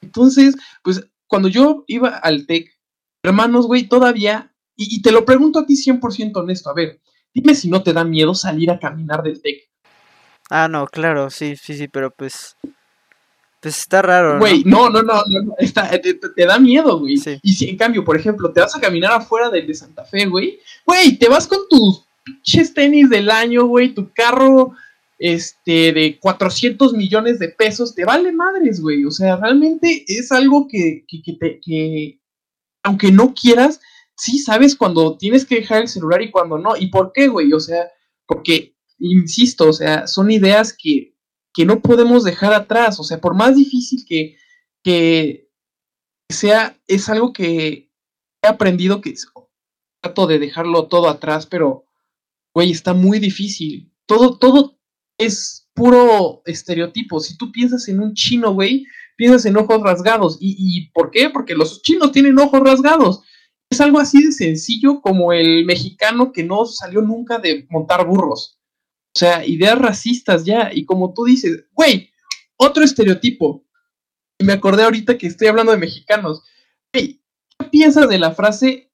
[0.01, 2.69] Entonces, pues, cuando yo iba al TEC,
[3.23, 6.99] hermanos, güey, todavía, y, y, te lo pregunto a ti 100% honesto, a ver,
[7.33, 9.69] dime si no te da miedo salir a caminar del TEC.
[10.49, 12.55] Ah, no, claro, sí, sí, sí, pero pues
[13.65, 14.37] pues está raro.
[14.37, 17.15] Güey, no, no, no, no, está, te, da miedo, güey.
[17.41, 20.27] Y si en cambio, por ejemplo, te vas a caminar afuera del de Santa Fe,
[20.27, 24.73] güey, güey, te vas con tus pinches tenis del año, güey, tu carro
[25.17, 29.05] este, de 400 millones de pesos, te vale madres, güey.
[29.05, 32.19] O sea, realmente es algo que, que, que, te, que,
[32.83, 33.79] aunque no quieras,
[34.15, 36.75] sí sabes cuando tienes que dejar el celular y cuando no.
[36.77, 37.53] ¿Y por qué, güey?
[37.53, 37.87] O sea,
[38.27, 41.15] porque, insisto, o sea, son ideas que
[41.55, 42.99] que no podemos dejar atrás.
[42.99, 44.37] O sea, por más difícil que,
[44.83, 45.49] que
[46.29, 47.89] sea, es algo que
[48.43, 49.15] he aprendido que
[50.01, 51.85] trato de dejarlo todo atrás, pero,
[52.53, 53.91] güey, está muy difícil.
[54.05, 54.74] Todo, todo
[55.17, 57.19] es puro estereotipo.
[57.19, 60.37] Si tú piensas en un chino, güey, piensas en ojos rasgados.
[60.39, 61.29] ¿Y, ¿Y por qué?
[61.29, 63.21] Porque los chinos tienen ojos rasgados.
[63.69, 68.59] Es algo así de sencillo como el mexicano que no salió nunca de montar burros.
[69.15, 70.71] O sea, ideas racistas ya.
[70.73, 72.11] Y como tú dices, güey,
[72.57, 73.65] otro estereotipo.
[74.37, 76.43] Y me acordé ahorita que estoy hablando de mexicanos.
[76.93, 77.21] Güey,
[77.57, 78.91] ¿qué piensas de la frase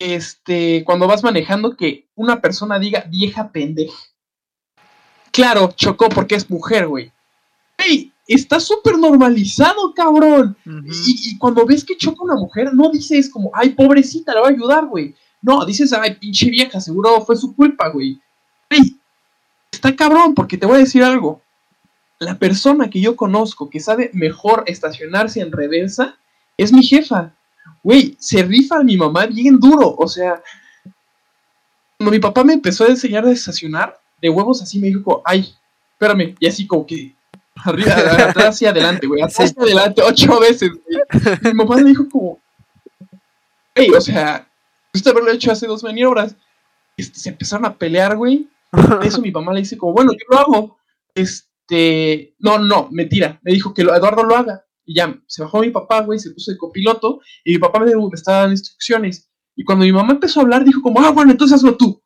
[0.00, 3.96] este, cuando vas manejando que una persona diga vieja pendeja?
[5.34, 7.10] Claro, chocó porque es mujer, güey.
[7.76, 10.56] Güey, está súper normalizado, cabrón.
[10.64, 14.46] y, y, cuando ves que choca una mujer, no dices como, ay, pobrecita, la va
[14.46, 15.12] a ayudar, güey.
[15.42, 18.20] No, dices, ay, pinche vieja, seguro fue su culpa, güey.
[18.70, 18.96] Güey,
[19.72, 21.42] está cabrón, porque te voy a decir algo.
[22.20, 26.16] La persona que yo conozco que sabe mejor estacionarse en reversa
[26.56, 27.34] es mi jefa.
[27.82, 29.96] Güey, se rifa a mi mamá bien duro.
[29.98, 30.40] O sea,
[31.98, 35.54] cuando mi papá me empezó a enseñar a estacionar, de huevos así me dijo, ay,
[35.92, 37.14] espérame, y así como que
[37.56, 37.94] arriba,
[38.28, 41.32] atrás y adelante, güey, atrás y adelante ocho veces, güey.
[41.42, 42.40] Mi mamá me dijo como,
[43.76, 44.48] güey, o sea,
[44.94, 46.36] usted haberlo hecho hace dos maniobras.
[46.96, 48.48] Este, se empezaron a pelear, güey.
[49.02, 50.78] Eso mi mamá le dice como, bueno, yo lo hago.
[51.14, 53.40] Este, no, no, mentira.
[53.42, 54.64] Me dijo que Eduardo lo haga.
[54.86, 57.20] Y ya, se bajó mi papá, güey, se puso de copiloto.
[57.44, 59.30] Y mi papá me, me estaba dando instrucciones.
[59.56, 62.02] Y cuando mi mamá empezó a hablar, dijo como, ah, bueno, entonces hazlo tú.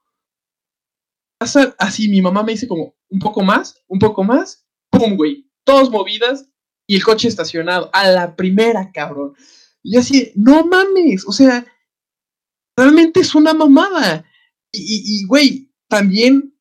[1.41, 4.67] Así, mi mamá me dice como, un poco más, un poco más.
[4.91, 5.49] Pum, güey.
[5.65, 6.49] Todos movidas
[6.87, 7.91] y el coche estacionado.
[7.93, 9.35] A la primera, cabrón.
[9.83, 11.27] Y así, no mames.
[11.27, 11.65] O sea,
[12.77, 14.25] realmente es una mamada.
[14.73, 16.55] Y, y, güey, también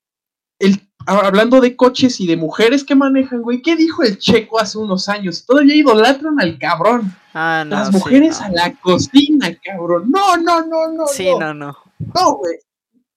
[0.60, 4.78] el, hablando de coches y de mujeres que manejan, güey, ¿qué dijo el checo hace
[4.78, 5.46] unos años?
[5.46, 7.16] Todavía idolatran al cabrón.
[7.34, 10.12] Ah, no, Las mujeres a la cocina, cabrón.
[10.12, 11.08] No, no, no, no.
[11.08, 11.78] Sí, no, no.
[12.14, 12.58] No, güey.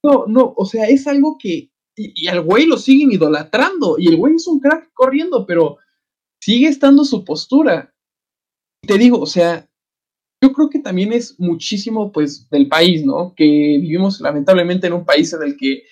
[0.02, 1.70] No, no, o sea, es algo que.
[1.96, 3.96] Y, y al güey lo siguen idolatrando.
[3.98, 5.78] Y el güey es un crack corriendo, pero
[6.42, 7.94] sigue estando su postura.
[8.86, 9.68] Te digo, o sea,
[10.42, 13.34] yo creo que también es muchísimo, pues, del país, ¿no?
[13.36, 15.84] Que vivimos lamentablemente en un país en el que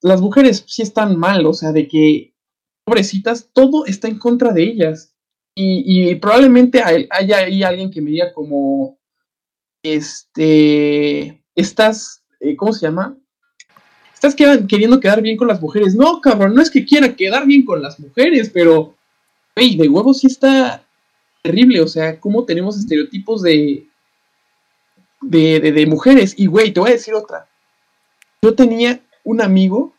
[0.00, 2.34] las mujeres sí están mal, o sea, de que
[2.84, 5.16] pobrecitas, todo está en contra de ellas.
[5.54, 8.98] Y, y probablemente haya ahí alguien que me diga como,
[9.84, 13.16] este, estás, eh, ¿cómo se llama?
[14.14, 15.94] Estás queriendo quedar bien con las mujeres.
[15.94, 18.94] No, cabrón, no es que quiera quedar bien con las mujeres, pero,
[19.56, 20.84] hey, de huevo sí está
[21.42, 21.80] terrible.
[21.80, 23.86] O sea, cómo tenemos estereotipos de,
[25.20, 26.34] de, de, mujeres.
[26.36, 27.48] Y, güey, te voy a decir otra.
[28.42, 29.92] Yo tenía un amigo,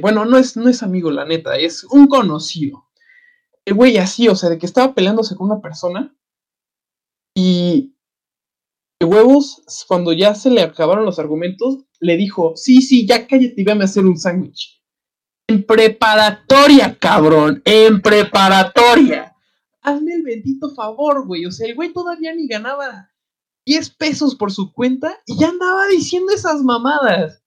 [0.00, 2.84] bueno, no es, no es amigo, la neta, es un conocido.
[3.64, 6.14] El güey así, o sea, de que estaba peleándose con una persona
[7.34, 7.92] y
[9.04, 13.64] huevos, cuando ya se le acabaron los argumentos, le dijo, sí, sí, ya cállate y
[13.64, 14.82] véame a hacer un sándwich.
[15.48, 19.34] En preparatoria, cabrón, en preparatoria.
[19.82, 21.46] Hazme el bendito favor, güey.
[21.46, 23.10] O sea, el güey todavía ni ganaba
[23.66, 27.42] 10 pesos por su cuenta y ya andaba diciendo esas mamadas.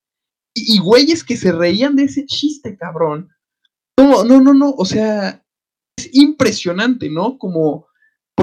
[0.55, 3.29] Y, güeyes que se reían de ese chiste, cabrón.
[3.97, 4.71] No, no, no, no.
[4.77, 5.43] O sea,
[5.97, 7.37] es impresionante, ¿no?
[7.37, 7.87] Como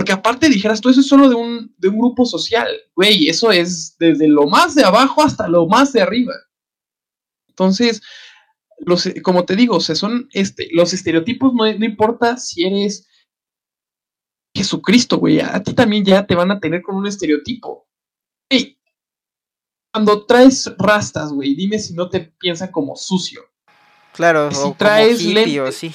[0.01, 3.53] porque aparte dijeras, tú eso es solo de un, de un grupo social, güey, eso
[3.53, 6.33] es desde lo más de abajo hasta lo más de arriba.
[7.51, 8.01] Entonces,
[8.79, 13.07] los, como te digo, o sea, son este, los estereotipos, no, no importa si eres
[14.57, 17.87] Jesucristo, güey, a ti también ya te van a tener con un estereotipo.
[18.51, 18.81] Güey,
[19.93, 23.43] cuando traes rastas, güey, dime si no te piensan como sucio.
[24.15, 25.93] Claro, si traes lentes, sí.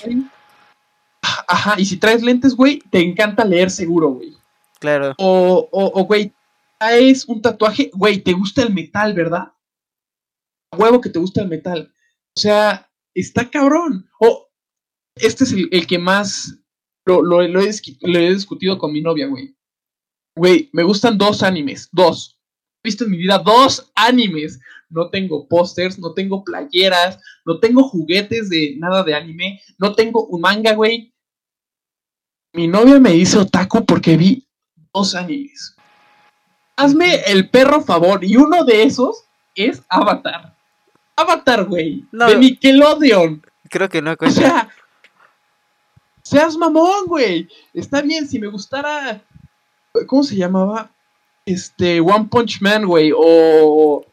[1.48, 4.34] Ajá, y si traes lentes, güey, te encanta leer seguro, güey.
[4.80, 5.14] Claro.
[5.18, 6.34] O, o, güey,
[6.80, 9.52] traes un tatuaje, güey, te gusta el metal, ¿verdad?
[10.78, 11.94] Huevo que te gusta el metal.
[12.36, 14.10] O sea, está cabrón.
[14.20, 14.50] O
[15.16, 16.60] este es el, que más
[17.06, 19.56] lo, lo, he, he discutido con mi novia, güey.
[20.36, 22.38] Güey, me gustan dos animes, dos.
[22.84, 24.60] He visto en mi vida dos animes.
[24.90, 30.28] No tengo pósters, no tengo playeras, no tengo juguetes de nada de anime, no tengo
[30.28, 31.15] un manga, güey.
[32.56, 34.48] Mi novia me dice otaku porque vi
[34.94, 35.76] dos animes.
[36.78, 40.56] Hazme el perro favor, y uno de esos es Avatar.
[41.18, 42.06] Avatar, güey.
[42.12, 43.46] de Nickelodeon.
[43.70, 44.70] Creo que no, O sea,
[46.24, 47.50] seas mamón, güey.
[47.74, 49.22] Está bien, si me gustara.
[50.08, 50.90] ¿Cómo se llamaba?
[51.46, 53.12] Este, One Punch Man, güey.
[53.16, 54.06] O.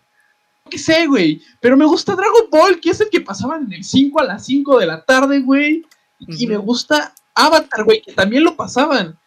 [0.69, 1.43] ¿Qué sé, güey?
[1.61, 4.47] Pero me gusta Dragon Ball, que es el que pasaban en el 5 a las
[4.47, 5.85] 5 de la tarde, güey.
[6.19, 9.19] Y me gusta Avatar, güey, que también lo pasaban.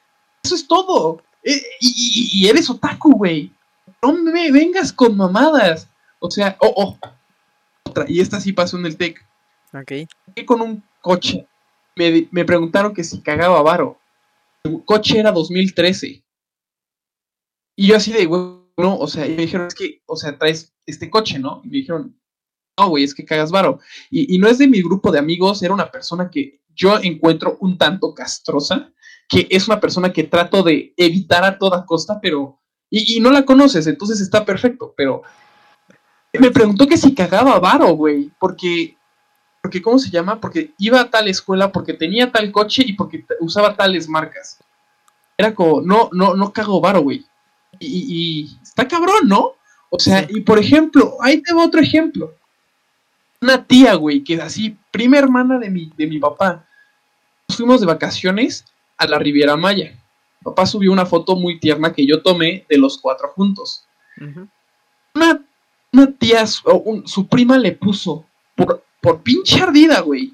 [0.43, 1.21] Eso es todo.
[1.43, 3.51] Eh, y, eres otaku, güey.
[4.01, 5.87] No me vengas con mamadas.
[6.19, 6.99] O sea, oh, oh.
[7.83, 9.23] Otra, y esta sí pasó en el TEC.
[9.73, 9.91] Ok.
[10.45, 11.47] Con un coche.
[11.95, 13.99] Me, me preguntaron que si cagaba varo.
[14.63, 16.23] El coche era 2013.
[17.77, 18.41] Y yo así de, güey,
[18.77, 21.61] no, o sea, y me dijeron, es que, o sea, traes este coche, ¿no?
[21.63, 22.19] Y me dijeron,
[22.77, 23.79] no, güey, es que cagas varo.
[24.09, 27.57] Y, y no es de mi grupo de amigos, era una persona que yo encuentro
[27.61, 28.91] un tanto castrosa,
[29.27, 32.59] que es una persona que trato de evitar a toda costa, pero...
[32.89, 35.23] Y, no la conoces, entonces está perfecto, pero...
[36.39, 38.97] Me preguntó que si cagaba varo, güey, porque...
[39.61, 40.39] Porque, ¿cómo se llama?
[40.39, 44.59] Porque iba a tal escuela, porque tenía tal coche y porque usaba tales marcas.
[45.35, 47.25] Era como, no, no, no cago varo, güey.
[47.79, 49.53] Y, está cabrón, ¿no?
[49.89, 52.31] O sea, y por ejemplo, ahí tengo otro ejemplo
[53.45, 56.65] una tía, güey, que es así, prima hermana de mi, de mi papá.
[57.47, 58.65] Nos fuimos de vacaciones
[58.97, 59.95] a la Riviera Maya.
[60.43, 63.86] papá subió una foto muy tierna que yo tomé de los cuatro juntos.
[65.13, 65.41] una,
[66.17, 70.34] tía, su prima le puso, por, por pinche ardida, güey,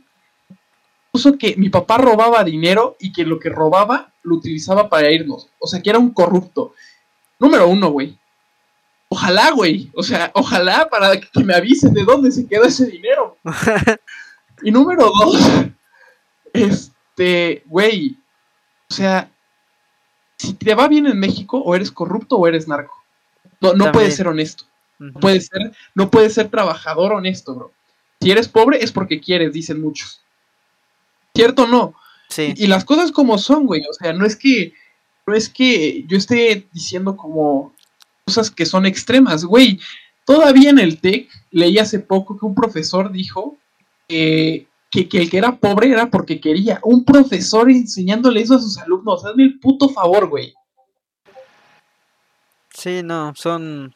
[1.11, 5.49] puso que mi papá robaba dinero y que lo que robaba lo utilizaba para irnos.
[5.59, 6.73] O sea, que era un corrupto.
[7.39, 8.17] Número uno, güey.
[9.13, 9.91] Ojalá, güey.
[9.93, 13.37] O sea, ojalá para que me avisen de dónde se quedó ese dinero.
[14.63, 15.37] y número dos,
[16.53, 18.17] este, güey.
[18.89, 19.29] O sea,
[20.37, 22.95] si te va bien en México, o eres corrupto o eres narco.
[23.59, 24.63] No, no puedes ser honesto.
[24.97, 27.73] No puedes ser, no puedes ser trabajador honesto, bro.
[28.21, 30.21] Si eres pobre es porque quieres, dicen muchos.
[31.35, 31.95] ¿Cierto o no?
[32.29, 32.53] Sí.
[32.55, 33.81] Y, y las cosas como son, güey.
[33.89, 34.73] O sea, no es que
[35.27, 37.73] no es que yo esté diciendo como
[38.31, 39.79] cosas que son extremas, güey.
[40.25, 43.57] Todavía en el TEC leí hace poco que un profesor dijo
[44.07, 46.79] que, que, el que era pobre era porque quería.
[46.83, 49.25] Un profesor enseñándole eso a sus alumnos.
[49.25, 50.53] Hazme el puto favor, güey.
[52.73, 53.93] Sí, no, son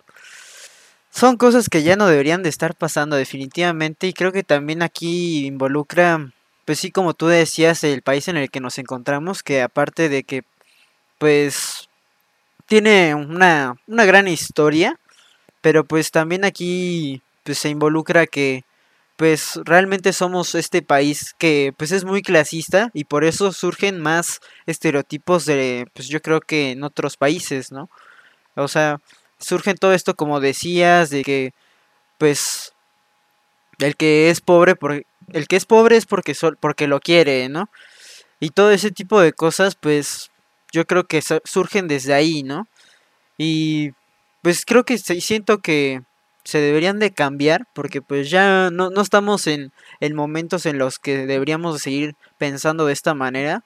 [1.15, 5.45] son cosas que ya no deberían de estar pasando definitivamente y creo que también aquí
[5.45, 6.33] involucra,
[6.65, 10.23] pues sí, como tú decías, el país en el que nos encontramos, que aparte de
[10.23, 10.43] que,
[11.17, 11.84] pues,
[12.67, 14.99] tiene una, una gran historia,
[15.61, 18.63] pero pues también aquí pues, se involucra que
[19.15, 24.41] pues realmente somos este país que pues es muy clasista y por eso surgen más
[24.65, 27.89] estereotipos de pues yo creo que en otros países, ¿no?
[28.55, 28.99] O sea,
[29.39, 31.53] surgen todo esto como decías de que
[32.17, 32.73] pues
[33.79, 37.47] el que es pobre por, el que es pobre es porque sol, porque lo quiere,
[37.49, 37.69] ¿no?
[38.39, 40.29] Y todo ese tipo de cosas pues
[40.75, 42.67] yo creo que surgen desde ahí, ¿no?
[43.37, 43.91] Y
[44.41, 46.01] pues creo que siento que
[46.43, 49.71] se deberían de cambiar porque pues ya no, no estamos en,
[50.01, 53.63] en, momentos en los que deberíamos seguir pensando de esta manera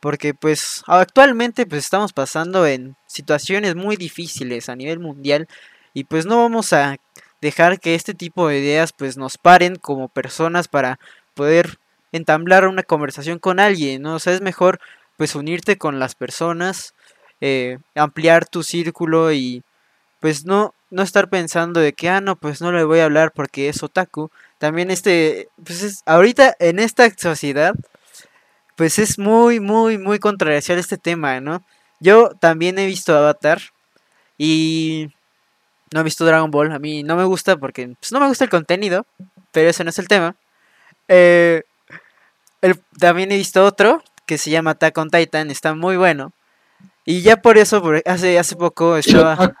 [0.00, 5.48] porque pues actualmente pues estamos pasando en situaciones muy difíciles a nivel mundial
[5.92, 6.96] y pues no vamos a
[7.40, 10.98] dejar que este tipo de ideas pues nos paren como personas para
[11.34, 11.78] poder
[12.10, 14.14] entablar una conversación con alguien, ¿no?
[14.14, 14.80] O sea, es mejor
[15.18, 16.94] pues unirte con las personas,
[17.40, 19.64] eh, ampliar tu círculo y
[20.20, 23.32] pues no, no estar pensando de que, ah, no, pues no le voy a hablar
[23.32, 24.30] porque es otaku.
[24.58, 27.74] También este, pues es, ahorita en esta sociedad,
[28.76, 31.64] pues es muy, muy, muy controversial este tema, ¿no?
[31.98, 33.60] Yo también he visto Avatar
[34.38, 35.08] y
[35.92, 36.70] no he visto Dragon Ball.
[36.70, 39.04] A mí no me gusta porque pues, no me gusta el contenido,
[39.50, 40.36] pero ese no es el tema.
[41.08, 41.64] Eh,
[43.00, 46.32] también he visto otro que se llama Attack on Titan, está muy bueno.
[47.04, 49.56] Y ya por eso, hace, hace poco estaba...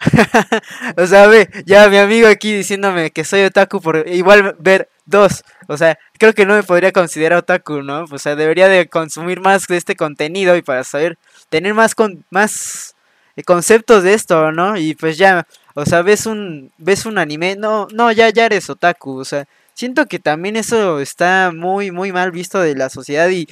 [0.96, 5.42] o sea, ve, ya mi amigo aquí diciéndome que soy otaku por igual ver dos.
[5.66, 8.04] O sea, creo que no me podría considerar otaku, ¿no?
[8.08, 11.18] O sea, debería de consumir más de este contenido y para saber,
[11.48, 12.94] tener más, con, más
[13.34, 14.76] eh, conceptos de esto, ¿no?
[14.76, 18.70] Y pues ya, o sea, ves un, ves un anime, no, no, ya, ya eres
[18.70, 23.28] otaku, o sea, siento que también eso está muy, muy mal visto de la sociedad
[23.30, 23.48] y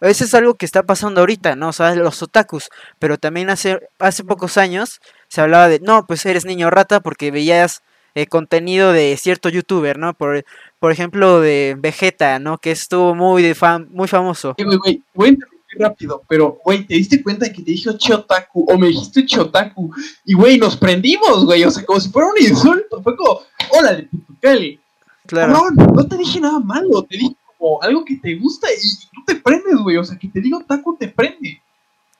[0.00, 1.68] eso es algo que está pasando ahorita, ¿no?
[1.68, 2.68] O sea, los otakus.
[2.98, 7.30] Pero también hace, hace pocos años se hablaba de, no, pues eres niño rata porque
[7.30, 7.82] veías
[8.14, 10.14] eh, contenido de cierto youtuber, ¿no?
[10.14, 10.44] Por,
[10.78, 12.58] por ejemplo, de Vegeta, ¿no?
[12.58, 14.54] Que estuvo muy, de fam muy famoso.
[14.58, 17.96] Güey, güey, voy a interrumpir rápido, pero, güey, ¿te diste cuenta de que te dije
[17.96, 19.94] Chotaku o me dijiste Chotaku?
[20.24, 23.02] Y, güey, nos prendimos, güey, o sea, como si fuera un insulto.
[23.02, 24.80] Fue como, hola, de Putucali.
[25.26, 25.52] Claro.
[25.52, 27.36] No, no te dije nada malo, te dije
[27.82, 29.96] algo que te gusta y, tú te prendes, güey.
[29.96, 31.60] O sea, que te digo taco te prende.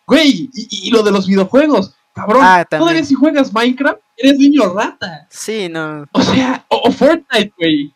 [0.06, 1.94] Güey, y, lo de los videojuegos.
[2.12, 5.26] Cabrón, ah, todavía si juegas Minecraft, eres niño rata.
[5.30, 6.06] Sí, no.
[6.12, 7.94] O sea, o, Fortnite, güey.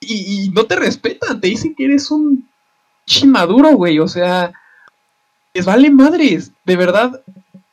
[0.00, 2.48] Y, no te respetan, te dicen que eres un
[3.06, 3.98] chimaduro, güey.
[3.98, 4.52] O sea,
[5.54, 6.52] les vale madres.
[6.64, 7.22] De verdad,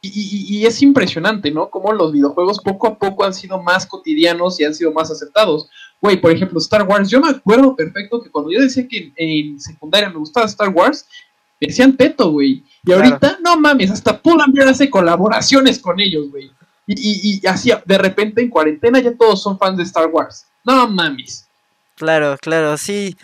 [0.05, 1.69] y, es impresionante, ¿no?
[1.69, 5.69] Cómo los videojuegos poco a poco han sido más cotidianos y han sido más aceptados.
[6.01, 7.09] Güey, por ejemplo, Star Wars.
[7.09, 11.07] Yo me acuerdo perfecto que cuando yo decía que en, secundaria me gustaba Star Wars,
[11.61, 12.65] me decían teto, güey.
[12.85, 16.51] Y ahorita, no mames, hasta Pull&Bear hace colaboraciones con ellos, güey.
[16.85, 20.45] Y, y, así, de repente en cuarentena ya todos son fans de Star Wars.
[20.65, 21.47] No mames.
[21.95, 23.15] Claro, claro, sí.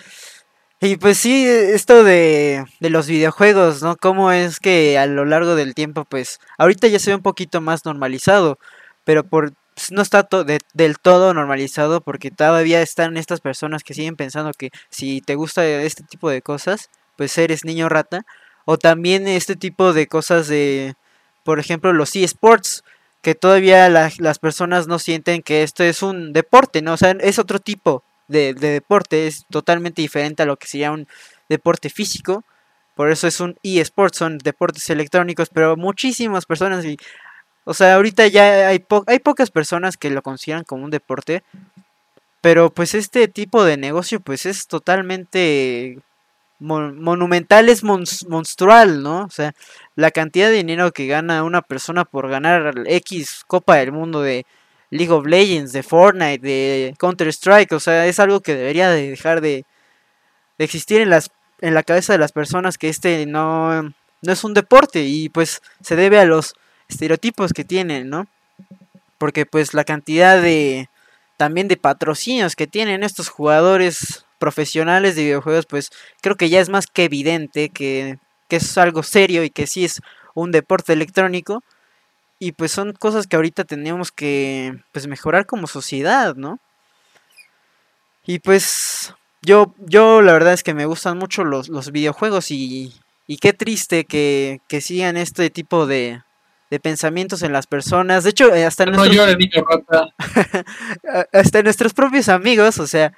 [0.81, 3.97] Y pues sí, esto de, de, los videojuegos, ¿no?
[3.97, 7.59] Cómo es que a lo largo del tiempo, pues, ahorita ya se ve un poquito
[7.59, 8.57] más normalizado,
[9.03, 10.27] pero por pues, no está
[10.73, 15.65] del todo normalizado porque todavía están estas personas que siguen pensando que si te gusta
[15.65, 18.25] este tipo de cosas, pues eres niño rata.
[18.65, 20.95] O también este tipo de cosas de,
[21.45, 22.83] por ejemplo, los eSports,
[23.21, 26.93] que todavía las personas no sienten que esto es un deporte, ¿no?
[26.93, 31.07] O sea, es otro tipo de, deporte, es totalmente diferente a lo que sería un
[31.49, 32.45] deporte físico.
[32.95, 36.97] Por eso es un eSports, son deportes electrónicos, pero muchísimas personas, y,
[37.65, 41.43] o sea, ahorita ya hay, hay pocas personas que lo consideran como un deporte,
[42.41, 45.99] pero pues este tipo de negocio pues es totalmente
[46.59, 49.23] monumental, es monstrual, ¿no?
[49.23, 49.53] O sea,
[49.95, 54.45] la cantidad de dinero que gana una persona por ganar X Copa del Mundo de
[54.91, 59.09] League of Legends, de Fortnite, de Counter Strike, o sea, es algo que debería de
[59.09, 59.65] dejar de,
[60.57, 61.31] existir en las
[61.61, 65.61] en la cabeza de las personas que este no, no es un deporte y pues
[65.81, 66.53] se debe a los
[66.87, 68.27] estereotipos que tienen, ¿no?
[69.17, 70.89] Porque pues la cantidad de
[71.37, 75.89] también de patrocinios que tienen estos jugadores profesionales de videojuegos, pues
[76.21, 78.17] creo que ya es más que evidente que,
[78.47, 80.01] que es algo serio y que sí es
[80.33, 81.63] un deporte electrónico.
[82.39, 86.59] Y pues son cosas que ahorita tenemos que pues mejorar como sociedad, ¿no?
[88.25, 92.93] Y pues yo, yo la verdad es que me gustan mucho los, los videojuegos y,
[93.27, 96.21] y qué triste que, que sigan este tipo de,
[96.69, 98.23] de pensamientos en las personas.
[98.23, 99.27] De hecho, eh, hasta en nuestros...
[101.33, 103.13] hasta nuestros propios amigos, o sea,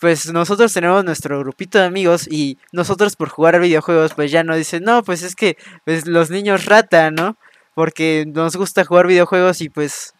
[0.00, 4.44] pues nosotros tenemos nuestro grupito de amigos y nosotros por jugar a videojuegos, pues ya
[4.44, 7.36] no dicen, no, pues es que pues, los niños rata, ¿no?
[7.74, 10.14] Porque nos gusta jugar videojuegos y pues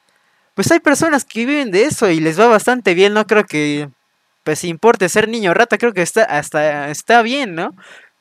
[0.54, 3.88] pues hay personas que viven de eso y les va bastante bien, no creo que
[4.44, 7.74] pues importe ser niño rata, creo que está hasta está bien, ¿no?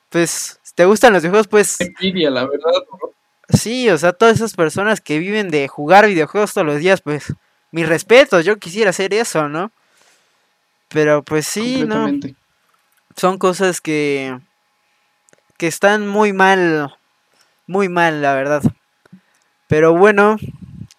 [0.10, 2.72] Pues si te gustan los videojuegos, pues Envidia, la verdad.
[2.92, 3.14] ¿no?
[3.50, 7.34] sí, o sea, todas esas personas que viven de jugar videojuegos todos los días, pues
[7.72, 9.72] mi respeto, yo quisiera hacer eso, ¿no?
[10.90, 12.08] Pero pues sí, ¿no?
[13.16, 14.38] Son cosas que
[15.58, 16.96] que están muy mal,
[17.68, 18.64] muy mal, la verdad.
[19.74, 20.38] Pero bueno,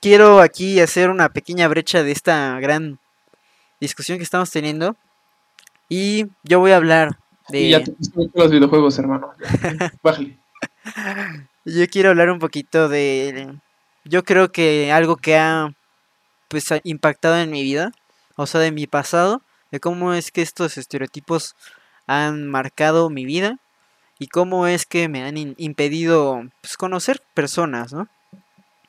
[0.01, 2.99] quiero aquí hacer una pequeña brecha de esta gran
[3.81, 4.97] discusión que estamos teniendo.
[5.89, 7.17] Y yo voy a hablar
[7.51, 7.85] Y ya de...
[7.85, 7.95] te
[8.35, 9.31] los videojuegos, hermano.
[10.03, 10.39] Bájale.
[11.65, 13.55] Yo quiero hablar un poquito de...
[14.03, 15.73] Yo creo que algo que ha
[16.49, 17.93] pues impactado en mi vida,
[18.35, 21.55] o sea, de mi pasado, de cómo es que estos estereotipos
[22.09, 23.61] han marcado mi vida
[24.19, 28.09] y cómo es que me han impedido pues, conocer personas, ¿no?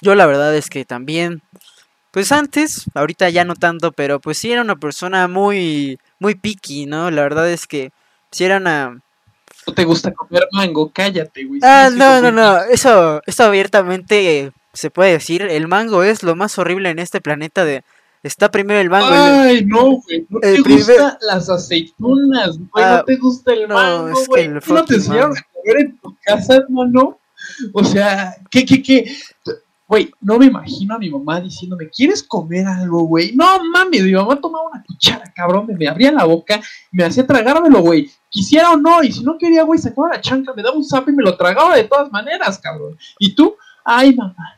[0.01, 1.41] Yo la verdad es que también,
[2.11, 6.85] pues antes, ahorita ya no tanto, pero pues sí era una persona muy, muy picky,
[6.85, 7.11] ¿no?
[7.11, 7.91] La verdad es que
[8.31, 9.01] si era una...
[9.67, 10.91] ¿No te gusta comer mango?
[10.93, 11.59] Cállate, güey.
[11.63, 12.35] Ah, Sí, sí, no, sí, no, sí.
[12.35, 17.21] no, eso, eso abiertamente se puede decir, el mango es lo más horrible en este
[17.21, 17.83] planeta de...
[18.21, 19.07] Está primero el mango.
[19.07, 20.25] el- Ay, no, güey.
[20.29, 22.83] No el te primer- gustan las aceitunas, güey.
[22.83, 24.43] Ah, no te gusta el no, mango, es que güey.
[24.45, 27.19] el ¿Qué no te enseñaron a comer en tu casa, hermano?
[27.71, 29.15] O sea, ¿qué, qué, qué?
[29.87, 33.35] Güey, no me imagino a mi mamá diciéndome, ¿quieres comer algo, güey?
[33.35, 36.59] No mames, mi mamá tomaba una cuchara, cabrón, me, me abría la boca
[36.91, 38.09] me hacía tragármelo, güey.
[38.29, 41.07] Quisiera o no, y si no quería, güey, sacaba la chanca, me daba un zap
[41.09, 42.97] y me lo tragaba de todas maneras, cabrón.
[43.19, 44.55] Y tú, ay, mamá,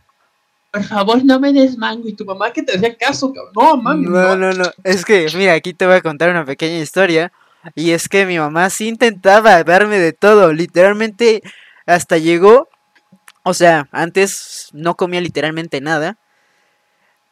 [0.71, 2.07] por favor, no me des mango.
[2.07, 3.53] Y tu mamá que te hacía caso, cabrón.
[3.55, 4.65] No, mami, No, no, no.
[4.83, 7.31] Es que, mira, aquí te voy a contar una pequeña historia.
[7.75, 10.53] Y es que mi mamá sí intentaba darme de todo.
[10.53, 11.41] Literalmente,
[11.85, 12.69] hasta llegó.
[13.47, 16.17] O sea, antes no comía literalmente nada.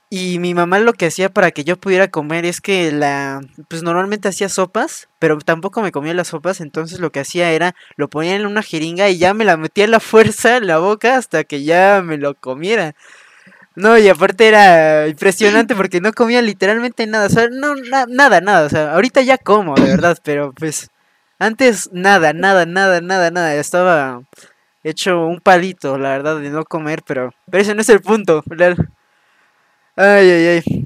[0.09, 3.41] Y mi mamá lo que hacía para que yo pudiera comer es que la.
[3.68, 6.61] Pues normalmente hacía sopas, pero tampoco me comía las sopas.
[6.61, 9.86] Entonces lo que hacía era lo ponía en una jeringa y ya me la metía
[9.86, 12.93] a la fuerza en la boca hasta que ya me lo comiera.
[13.76, 18.41] No, y aparte era impresionante porque no comía literalmente nada, o sea, no, na- nada,
[18.41, 20.89] nada, o sea, ahorita ya como, de verdad, pero pues
[21.39, 24.22] antes nada, nada, nada, nada, nada, estaba
[24.86, 28.43] hecho un palito, la verdad, de no comer, pero, pero ese no es el punto,
[29.97, 30.86] Ay, ay, ay.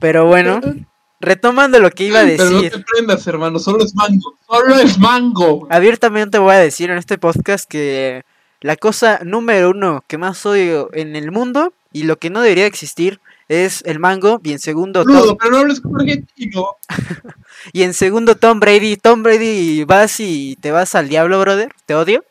[0.00, 0.60] Pero bueno,
[1.20, 4.34] retomando lo que iba a Pero no decir, te prendas, hermano, solo es mango.
[4.48, 5.68] Solo es mango.
[5.70, 8.24] abiertamente voy a decir en este podcast que
[8.60, 12.66] la cosa número uno que más odio en el mundo y lo que no debería
[12.66, 16.76] existir es el mango y en segundo Tom, Rudo, pero no hables como argentino.
[17.72, 21.94] y en segundo Tom Brady, Tom Brady vas y te vas al diablo, brother, te
[21.94, 22.24] odio.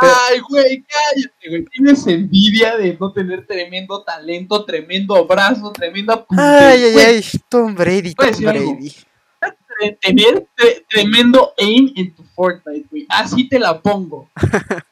[0.00, 1.64] Ay, güey, cállate, güey.
[1.66, 6.68] Tienes envidia de no tener tremendo talento, tremendo brazo, tremenda puntería.
[6.70, 8.26] Ay, ay, ay, Tom Brady, Tom.
[8.40, 8.94] Brady.
[10.00, 13.06] Tener tre- tremendo aim en tu Fortnite, güey.
[13.08, 14.28] Así te la pongo.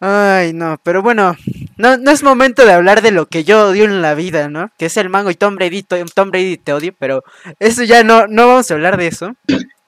[0.00, 1.36] Ay, no, pero bueno,
[1.76, 4.70] no, no es momento de hablar de lo que yo odio en la vida, ¿no?
[4.78, 7.24] Que es el mango y Tom Brady, to- Tom Brady te odio, pero
[7.58, 9.34] eso ya no, no vamos a hablar de eso.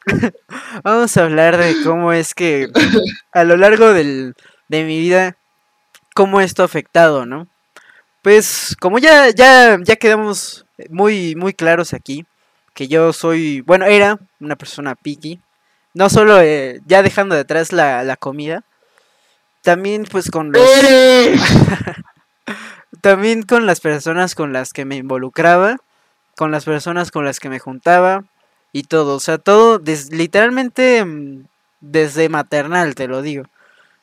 [0.85, 2.69] vamos a hablar de cómo es que
[3.33, 4.35] a lo largo del,
[4.69, 5.37] de mi vida,
[6.15, 7.49] cómo esto ha afectado, ¿no?
[8.23, 12.27] Pues como ya, ya, ya quedamos muy, muy claros aquí,
[12.75, 15.41] que yo soy, bueno, era una persona picky,
[15.95, 18.65] no solo eh, ya dejando detrás la, la comida,
[19.63, 20.63] también pues con los,
[23.01, 25.79] también con las personas con las que me involucraba,
[26.37, 28.25] con las personas con las que me juntaba
[28.73, 31.45] y todo, o sea, todo des- literalmente mm,
[31.81, 33.45] desde maternal, te lo digo.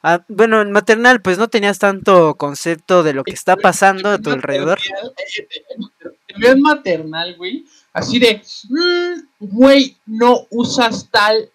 [0.04, 4.18] Ah, bueno, en maternal pues no tenías tanto concepto de lo que está pasando a
[4.20, 4.80] tu alrededor.
[6.28, 7.66] Te veo en maternal, güey.
[7.94, 11.50] Así de, "Mm, güey, no usas tal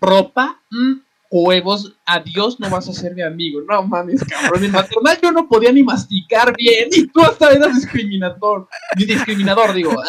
[0.00, 0.60] ropa.
[0.70, 0.92] mm,
[1.30, 3.60] huevos, adiós, no vas a ser mi amigo.
[3.68, 4.64] No mames, cabrón.
[4.64, 8.68] En maternal yo no podía ni masticar bien y tú hasta eras discriminador.
[8.96, 9.94] Ni discriminador, digo.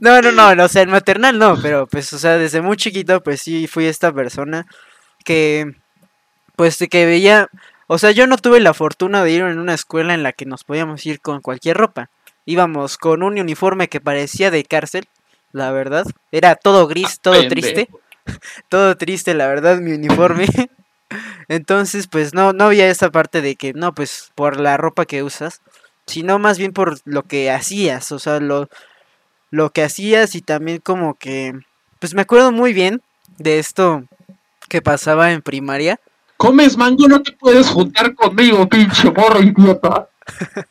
[0.00, 2.76] No, no, no, no, o sea, en maternal no, pero pues, o sea, desde muy
[2.76, 4.66] chiquito, pues sí fui esta persona
[5.24, 5.76] que,
[6.56, 7.48] pues, que veía,
[7.86, 10.46] o sea, yo no tuve la fortuna de ir en una escuela en la que
[10.46, 12.08] nos podíamos ir con cualquier ropa.
[12.46, 15.06] Íbamos con un uniforme que parecía de cárcel,
[15.52, 16.06] la verdad.
[16.32, 17.88] Era todo gris, todo triste,
[18.68, 20.46] todo triste, la verdad, mi uniforme.
[21.48, 25.22] Entonces, pues no, no había esa parte de que, no, pues, por la ropa que
[25.22, 25.60] usas,
[26.06, 28.68] sino más bien por lo que hacías, o sea, lo,
[29.50, 31.52] lo que hacías y también como que,
[31.98, 33.02] pues me acuerdo muy bien
[33.38, 34.04] de esto
[34.68, 35.98] que pasaba en primaria.
[36.36, 40.08] Comes mango, no te puedes juntar conmigo, pinche morro idiota.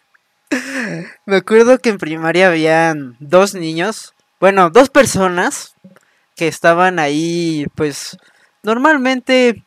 [1.28, 5.76] Me acuerdo que en primaria habían dos niños bueno, dos personas
[6.40, 8.18] que estaban ahí, pues
[8.64, 9.66] normalmente,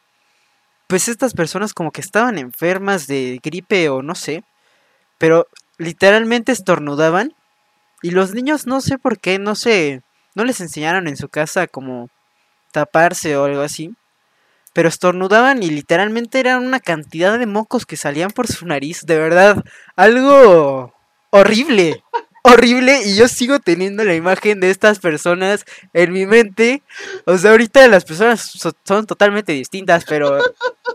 [0.86, 4.42] pues estas personas como que estaban enfermas de gripe o no sé,
[5.18, 7.34] pero literalmente estornudaban
[8.00, 10.00] y los niños no sé por qué, no sé,
[10.34, 12.08] no les enseñaron en su casa como
[12.72, 13.94] taparse o algo así.
[14.72, 19.02] Pero estornudaban y literalmente eran una cantidad de mocos que salían por su nariz.
[19.04, 19.62] De verdad,
[19.94, 20.94] algo
[21.28, 22.02] horrible
[22.42, 26.82] horrible y yo sigo teniendo la imagen de estas personas en mi mente.
[27.24, 28.52] O sea, ahorita las personas
[28.84, 30.38] son totalmente distintas, pero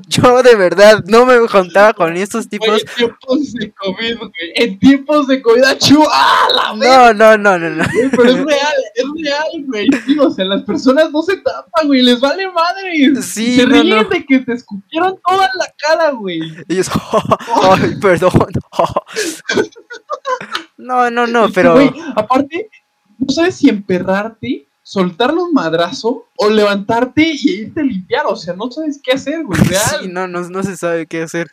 [0.07, 2.81] yo de verdad no me contaba con estos tipos.
[2.81, 4.31] en tiempos de COVID, güey.
[4.55, 5.63] En tiempos de COVID,
[6.11, 7.85] ¡ah, la No, no, no, no, no.
[8.11, 9.87] pero es real, es real, güey.
[10.05, 12.01] Sí, o sea, las personas no se tapan, güey.
[12.01, 13.21] Les vale madre.
[13.21, 16.41] Sí, se ríen de que te escupieron toda la cara, güey.
[16.67, 16.89] Y ellos,
[17.63, 18.31] ay, perdón.
[20.77, 21.73] No, no, no, pero.
[21.73, 22.69] Güey, aparte,
[23.17, 28.25] no sabes si emperrarte, soltarle un madrazo o levantarte y irte a limpiar.
[28.27, 29.59] O sea, no sabes qué hacer, güey.
[29.99, 31.47] Sí, no, no, no se sabe qué hacer.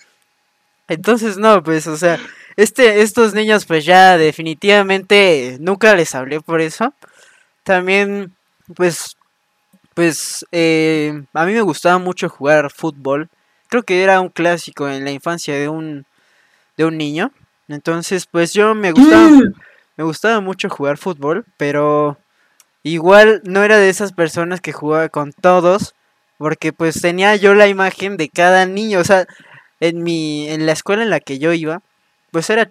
[0.88, 2.18] Entonces, no, pues, o sea,
[2.56, 6.94] este, estos niños, pues ya definitivamente nunca les hablé por eso.
[7.62, 8.34] También,
[8.76, 9.16] pues,
[9.94, 13.30] pues, eh, a mí me gustaba mucho jugar fútbol.
[13.68, 16.04] Creo que era un clásico en la infancia de un,
[16.76, 17.32] de un niño.
[17.68, 19.30] Entonces, pues yo me gustaba,
[19.96, 22.18] me gustaba mucho jugar fútbol, pero
[22.82, 25.94] igual no era de esas personas que jugaba con todos,
[26.38, 29.26] porque pues tenía yo la imagen de cada niño, o sea,
[29.80, 31.80] en mi en la escuela en la que yo iba,
[32.30, 32.70] pues era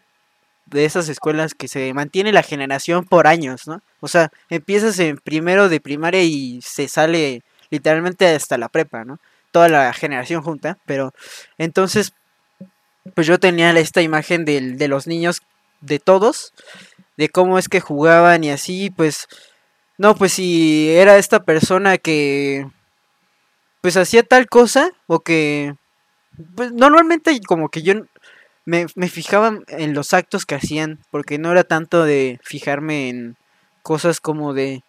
[0.65, 3.81] de esas escuelas que se mantiene la generación por años, ¿no?
[3.99, 9.19] O sea, empiezas en primero de primaria y se sale literalmente hasta la prepa, ¿no?
[9.51, 11.13] Toda la generación junta, pero
[11.57, 12.13] entonces
[13.15, 15.41] pues yo tenía esta imagen de, de los niños,
[15.81, 16.53] de todos,
[17.17, 19.27] de cómo es que jugaban y así, pues,
[19.97, 22.65] no, pues si era esta persona que,
[23.81, 25.75] pues hacía tal cosa, o que,
[26.55, 27.93] pues normalmente como que yo
[28.65, 33.37] me, me fijaba en los actos que hacían, porque no era tanto de fijarme en
[33.83, 34.83] cosas como de,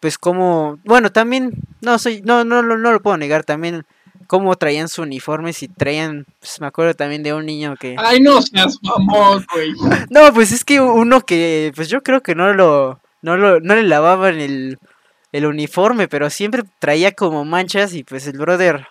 [0.00, 3.84] pues como, bueno, también, no soy, no, no, no, no lo puedo negar, también
[4.32, 7.96] cómo traían su uniforme, si traían, pues me acuerdo también de un niño que...
[7.98, 9.74] Ay, no seas mamón, güey.
[10.08, 13.74] No, pues es que uno que, pues yo creo que no lo, no lo, no
[13.74, 14.78] le lavaban el,
[15.32, 18.86] el uniforme, pero siempre traía como manchas y pues el brother,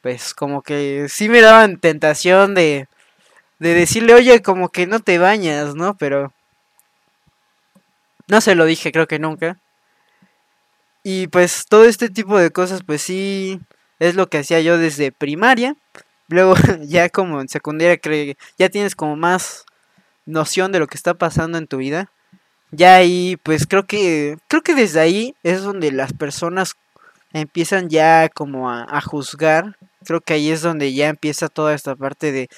[0.00, 2.88] pues como que sí me daban tentación de,
[3.58, 5.94] de decirle, oye, como que no te bañas, ¿no?
[5.98, 6.32] Pero...
[8.28, 9.58] No se lo dije, creo que nunca.
[11.02, 13.60] Y pues todo este tipo de cosas, pues sí,
[14.00, 15.76] es lo que hacía yo desde primaria.
[16.28, 19.64] Luego ya como en secundaria creo ya tienes como más
[20.26, 22.10] noción de lo que está pasando en tu vida.
[22.72, 26.74] Ya ahí pues creo que creo que desde ahí es donde las personas
[27.32, 29.76] empiezan ya como a, juzgar.
[30.04, 32.48] Creo que ahí es donde ya empieza toda esta parte de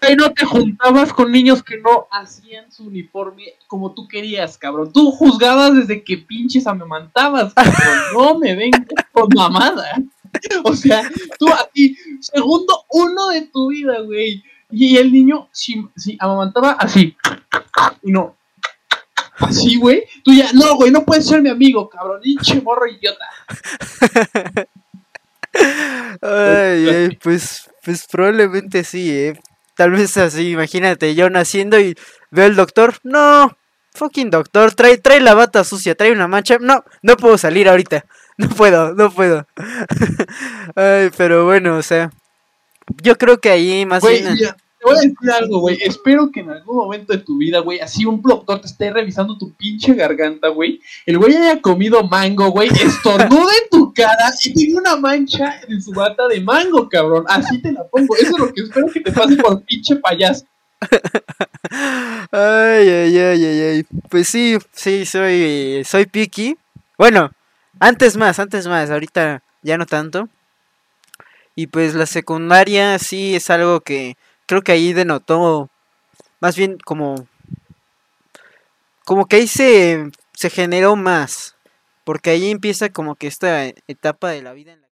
[0.00, 4.92] Ahí no te juntabas con niños que no hacían su uniforme como tú querías, cabrón.
[4.92, 7.74] Tú juzgabas desde que pinches amamantabas, cabrón.
[8.12, 8.82] No me vengas
[9.12, 10.02] con mamada.
[10.64, 14.42] o sea, tú aquí, segundo uno de tu vida, güey.
[14.70, 17.14] Y el niño, si, si amamantaba así,
[18.02, 18.36] y no,
[19.38, 23.26] así, güey, tú ya, no, güey, no puedes ser mi amigo, cabrón, hinche morro idiota.
[26.22, 29.38] Ay, ay, pues, pues probablemente sí, eh.
[29.74, 31.94] Tal vez así, imagínate, yo naciendo y
[32.30, 33.56] veo al doctor, no,
[33.94, 38.04] fucking doctor, trae, trae la bata sucia, trae una mancha, no, no puedo salir ahorita.
[38.36, 39.46] No puedo, no puedo.
[40.74, 42.10] Ay, pero bueno, o sea.
[43.02, 44.36] Yo creo que ahí más bien.
[44.36, 45.78] te voy a decir algo, güey.
[45.80, 49.38] Espero que en algún momento de tu vida, güey, así un doctor te esté revisando
[49.38, 50.80] tu pinche garganta, güey.
[51.06, 55.80] El güey haya comido mango, güey, estornuda en tu cara y tiene una mancha en
[55.80, 57.24] su bata de mango, cabrón.
[57.28, 58.16] Así te la pongo.
[58.16, 60.44] Eso es lo que espero que te pase por pinche payaso.
[62.32, 63.86] Ay, ay, ay, ay, ay.
[64.08, 66.56] Pues sí, sí, soy, soy picky.
[66.98, 67.30] Bueno,
[67.82, 70.28] antes más, antes más, ahorita ya no tanto.
[71.56, 74.16] Y pues la secundaria sí es algo que
[74.46, 75.68] creo que ahí denotó
[76.38, 77.26] más bien como
[79.04, 81.56] como que ahí se, se generó más
[82.04, 84.88] porque ahí empieza como que esta etapa de la vida en la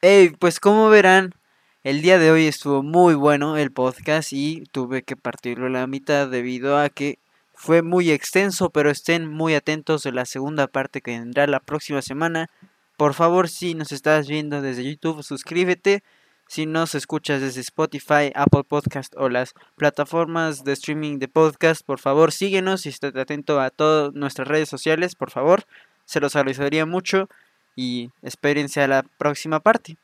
[0.00, 1.34] hey, pues como verán
[1.84, 5.86] el día de hoy estuvo muy bueno el podcast y tuve que partirlo a la
[5.86, 7.18] mitad debido a que
[7.60, 12.02] fue muy extenso, pero estén muy atentos de la segunda parte que vendrá la próxima
[12.02, 12.46] semana.
[12.96, 16.04] Por favor, si nos estás viendo desde YouTube, suscríbete,
[16.46, 21.98] Si nos escuchas desde Spotify, Apple Podcast o las plataformas de streaming de podcast, por
[21.98, 25.64] favor síguenos y esté atento a todas nuestras redes sociales, por favor.
[26.06, 27.28] Se los agradecería mucho
[27.76, 29.98] y espérense a la próxima parte.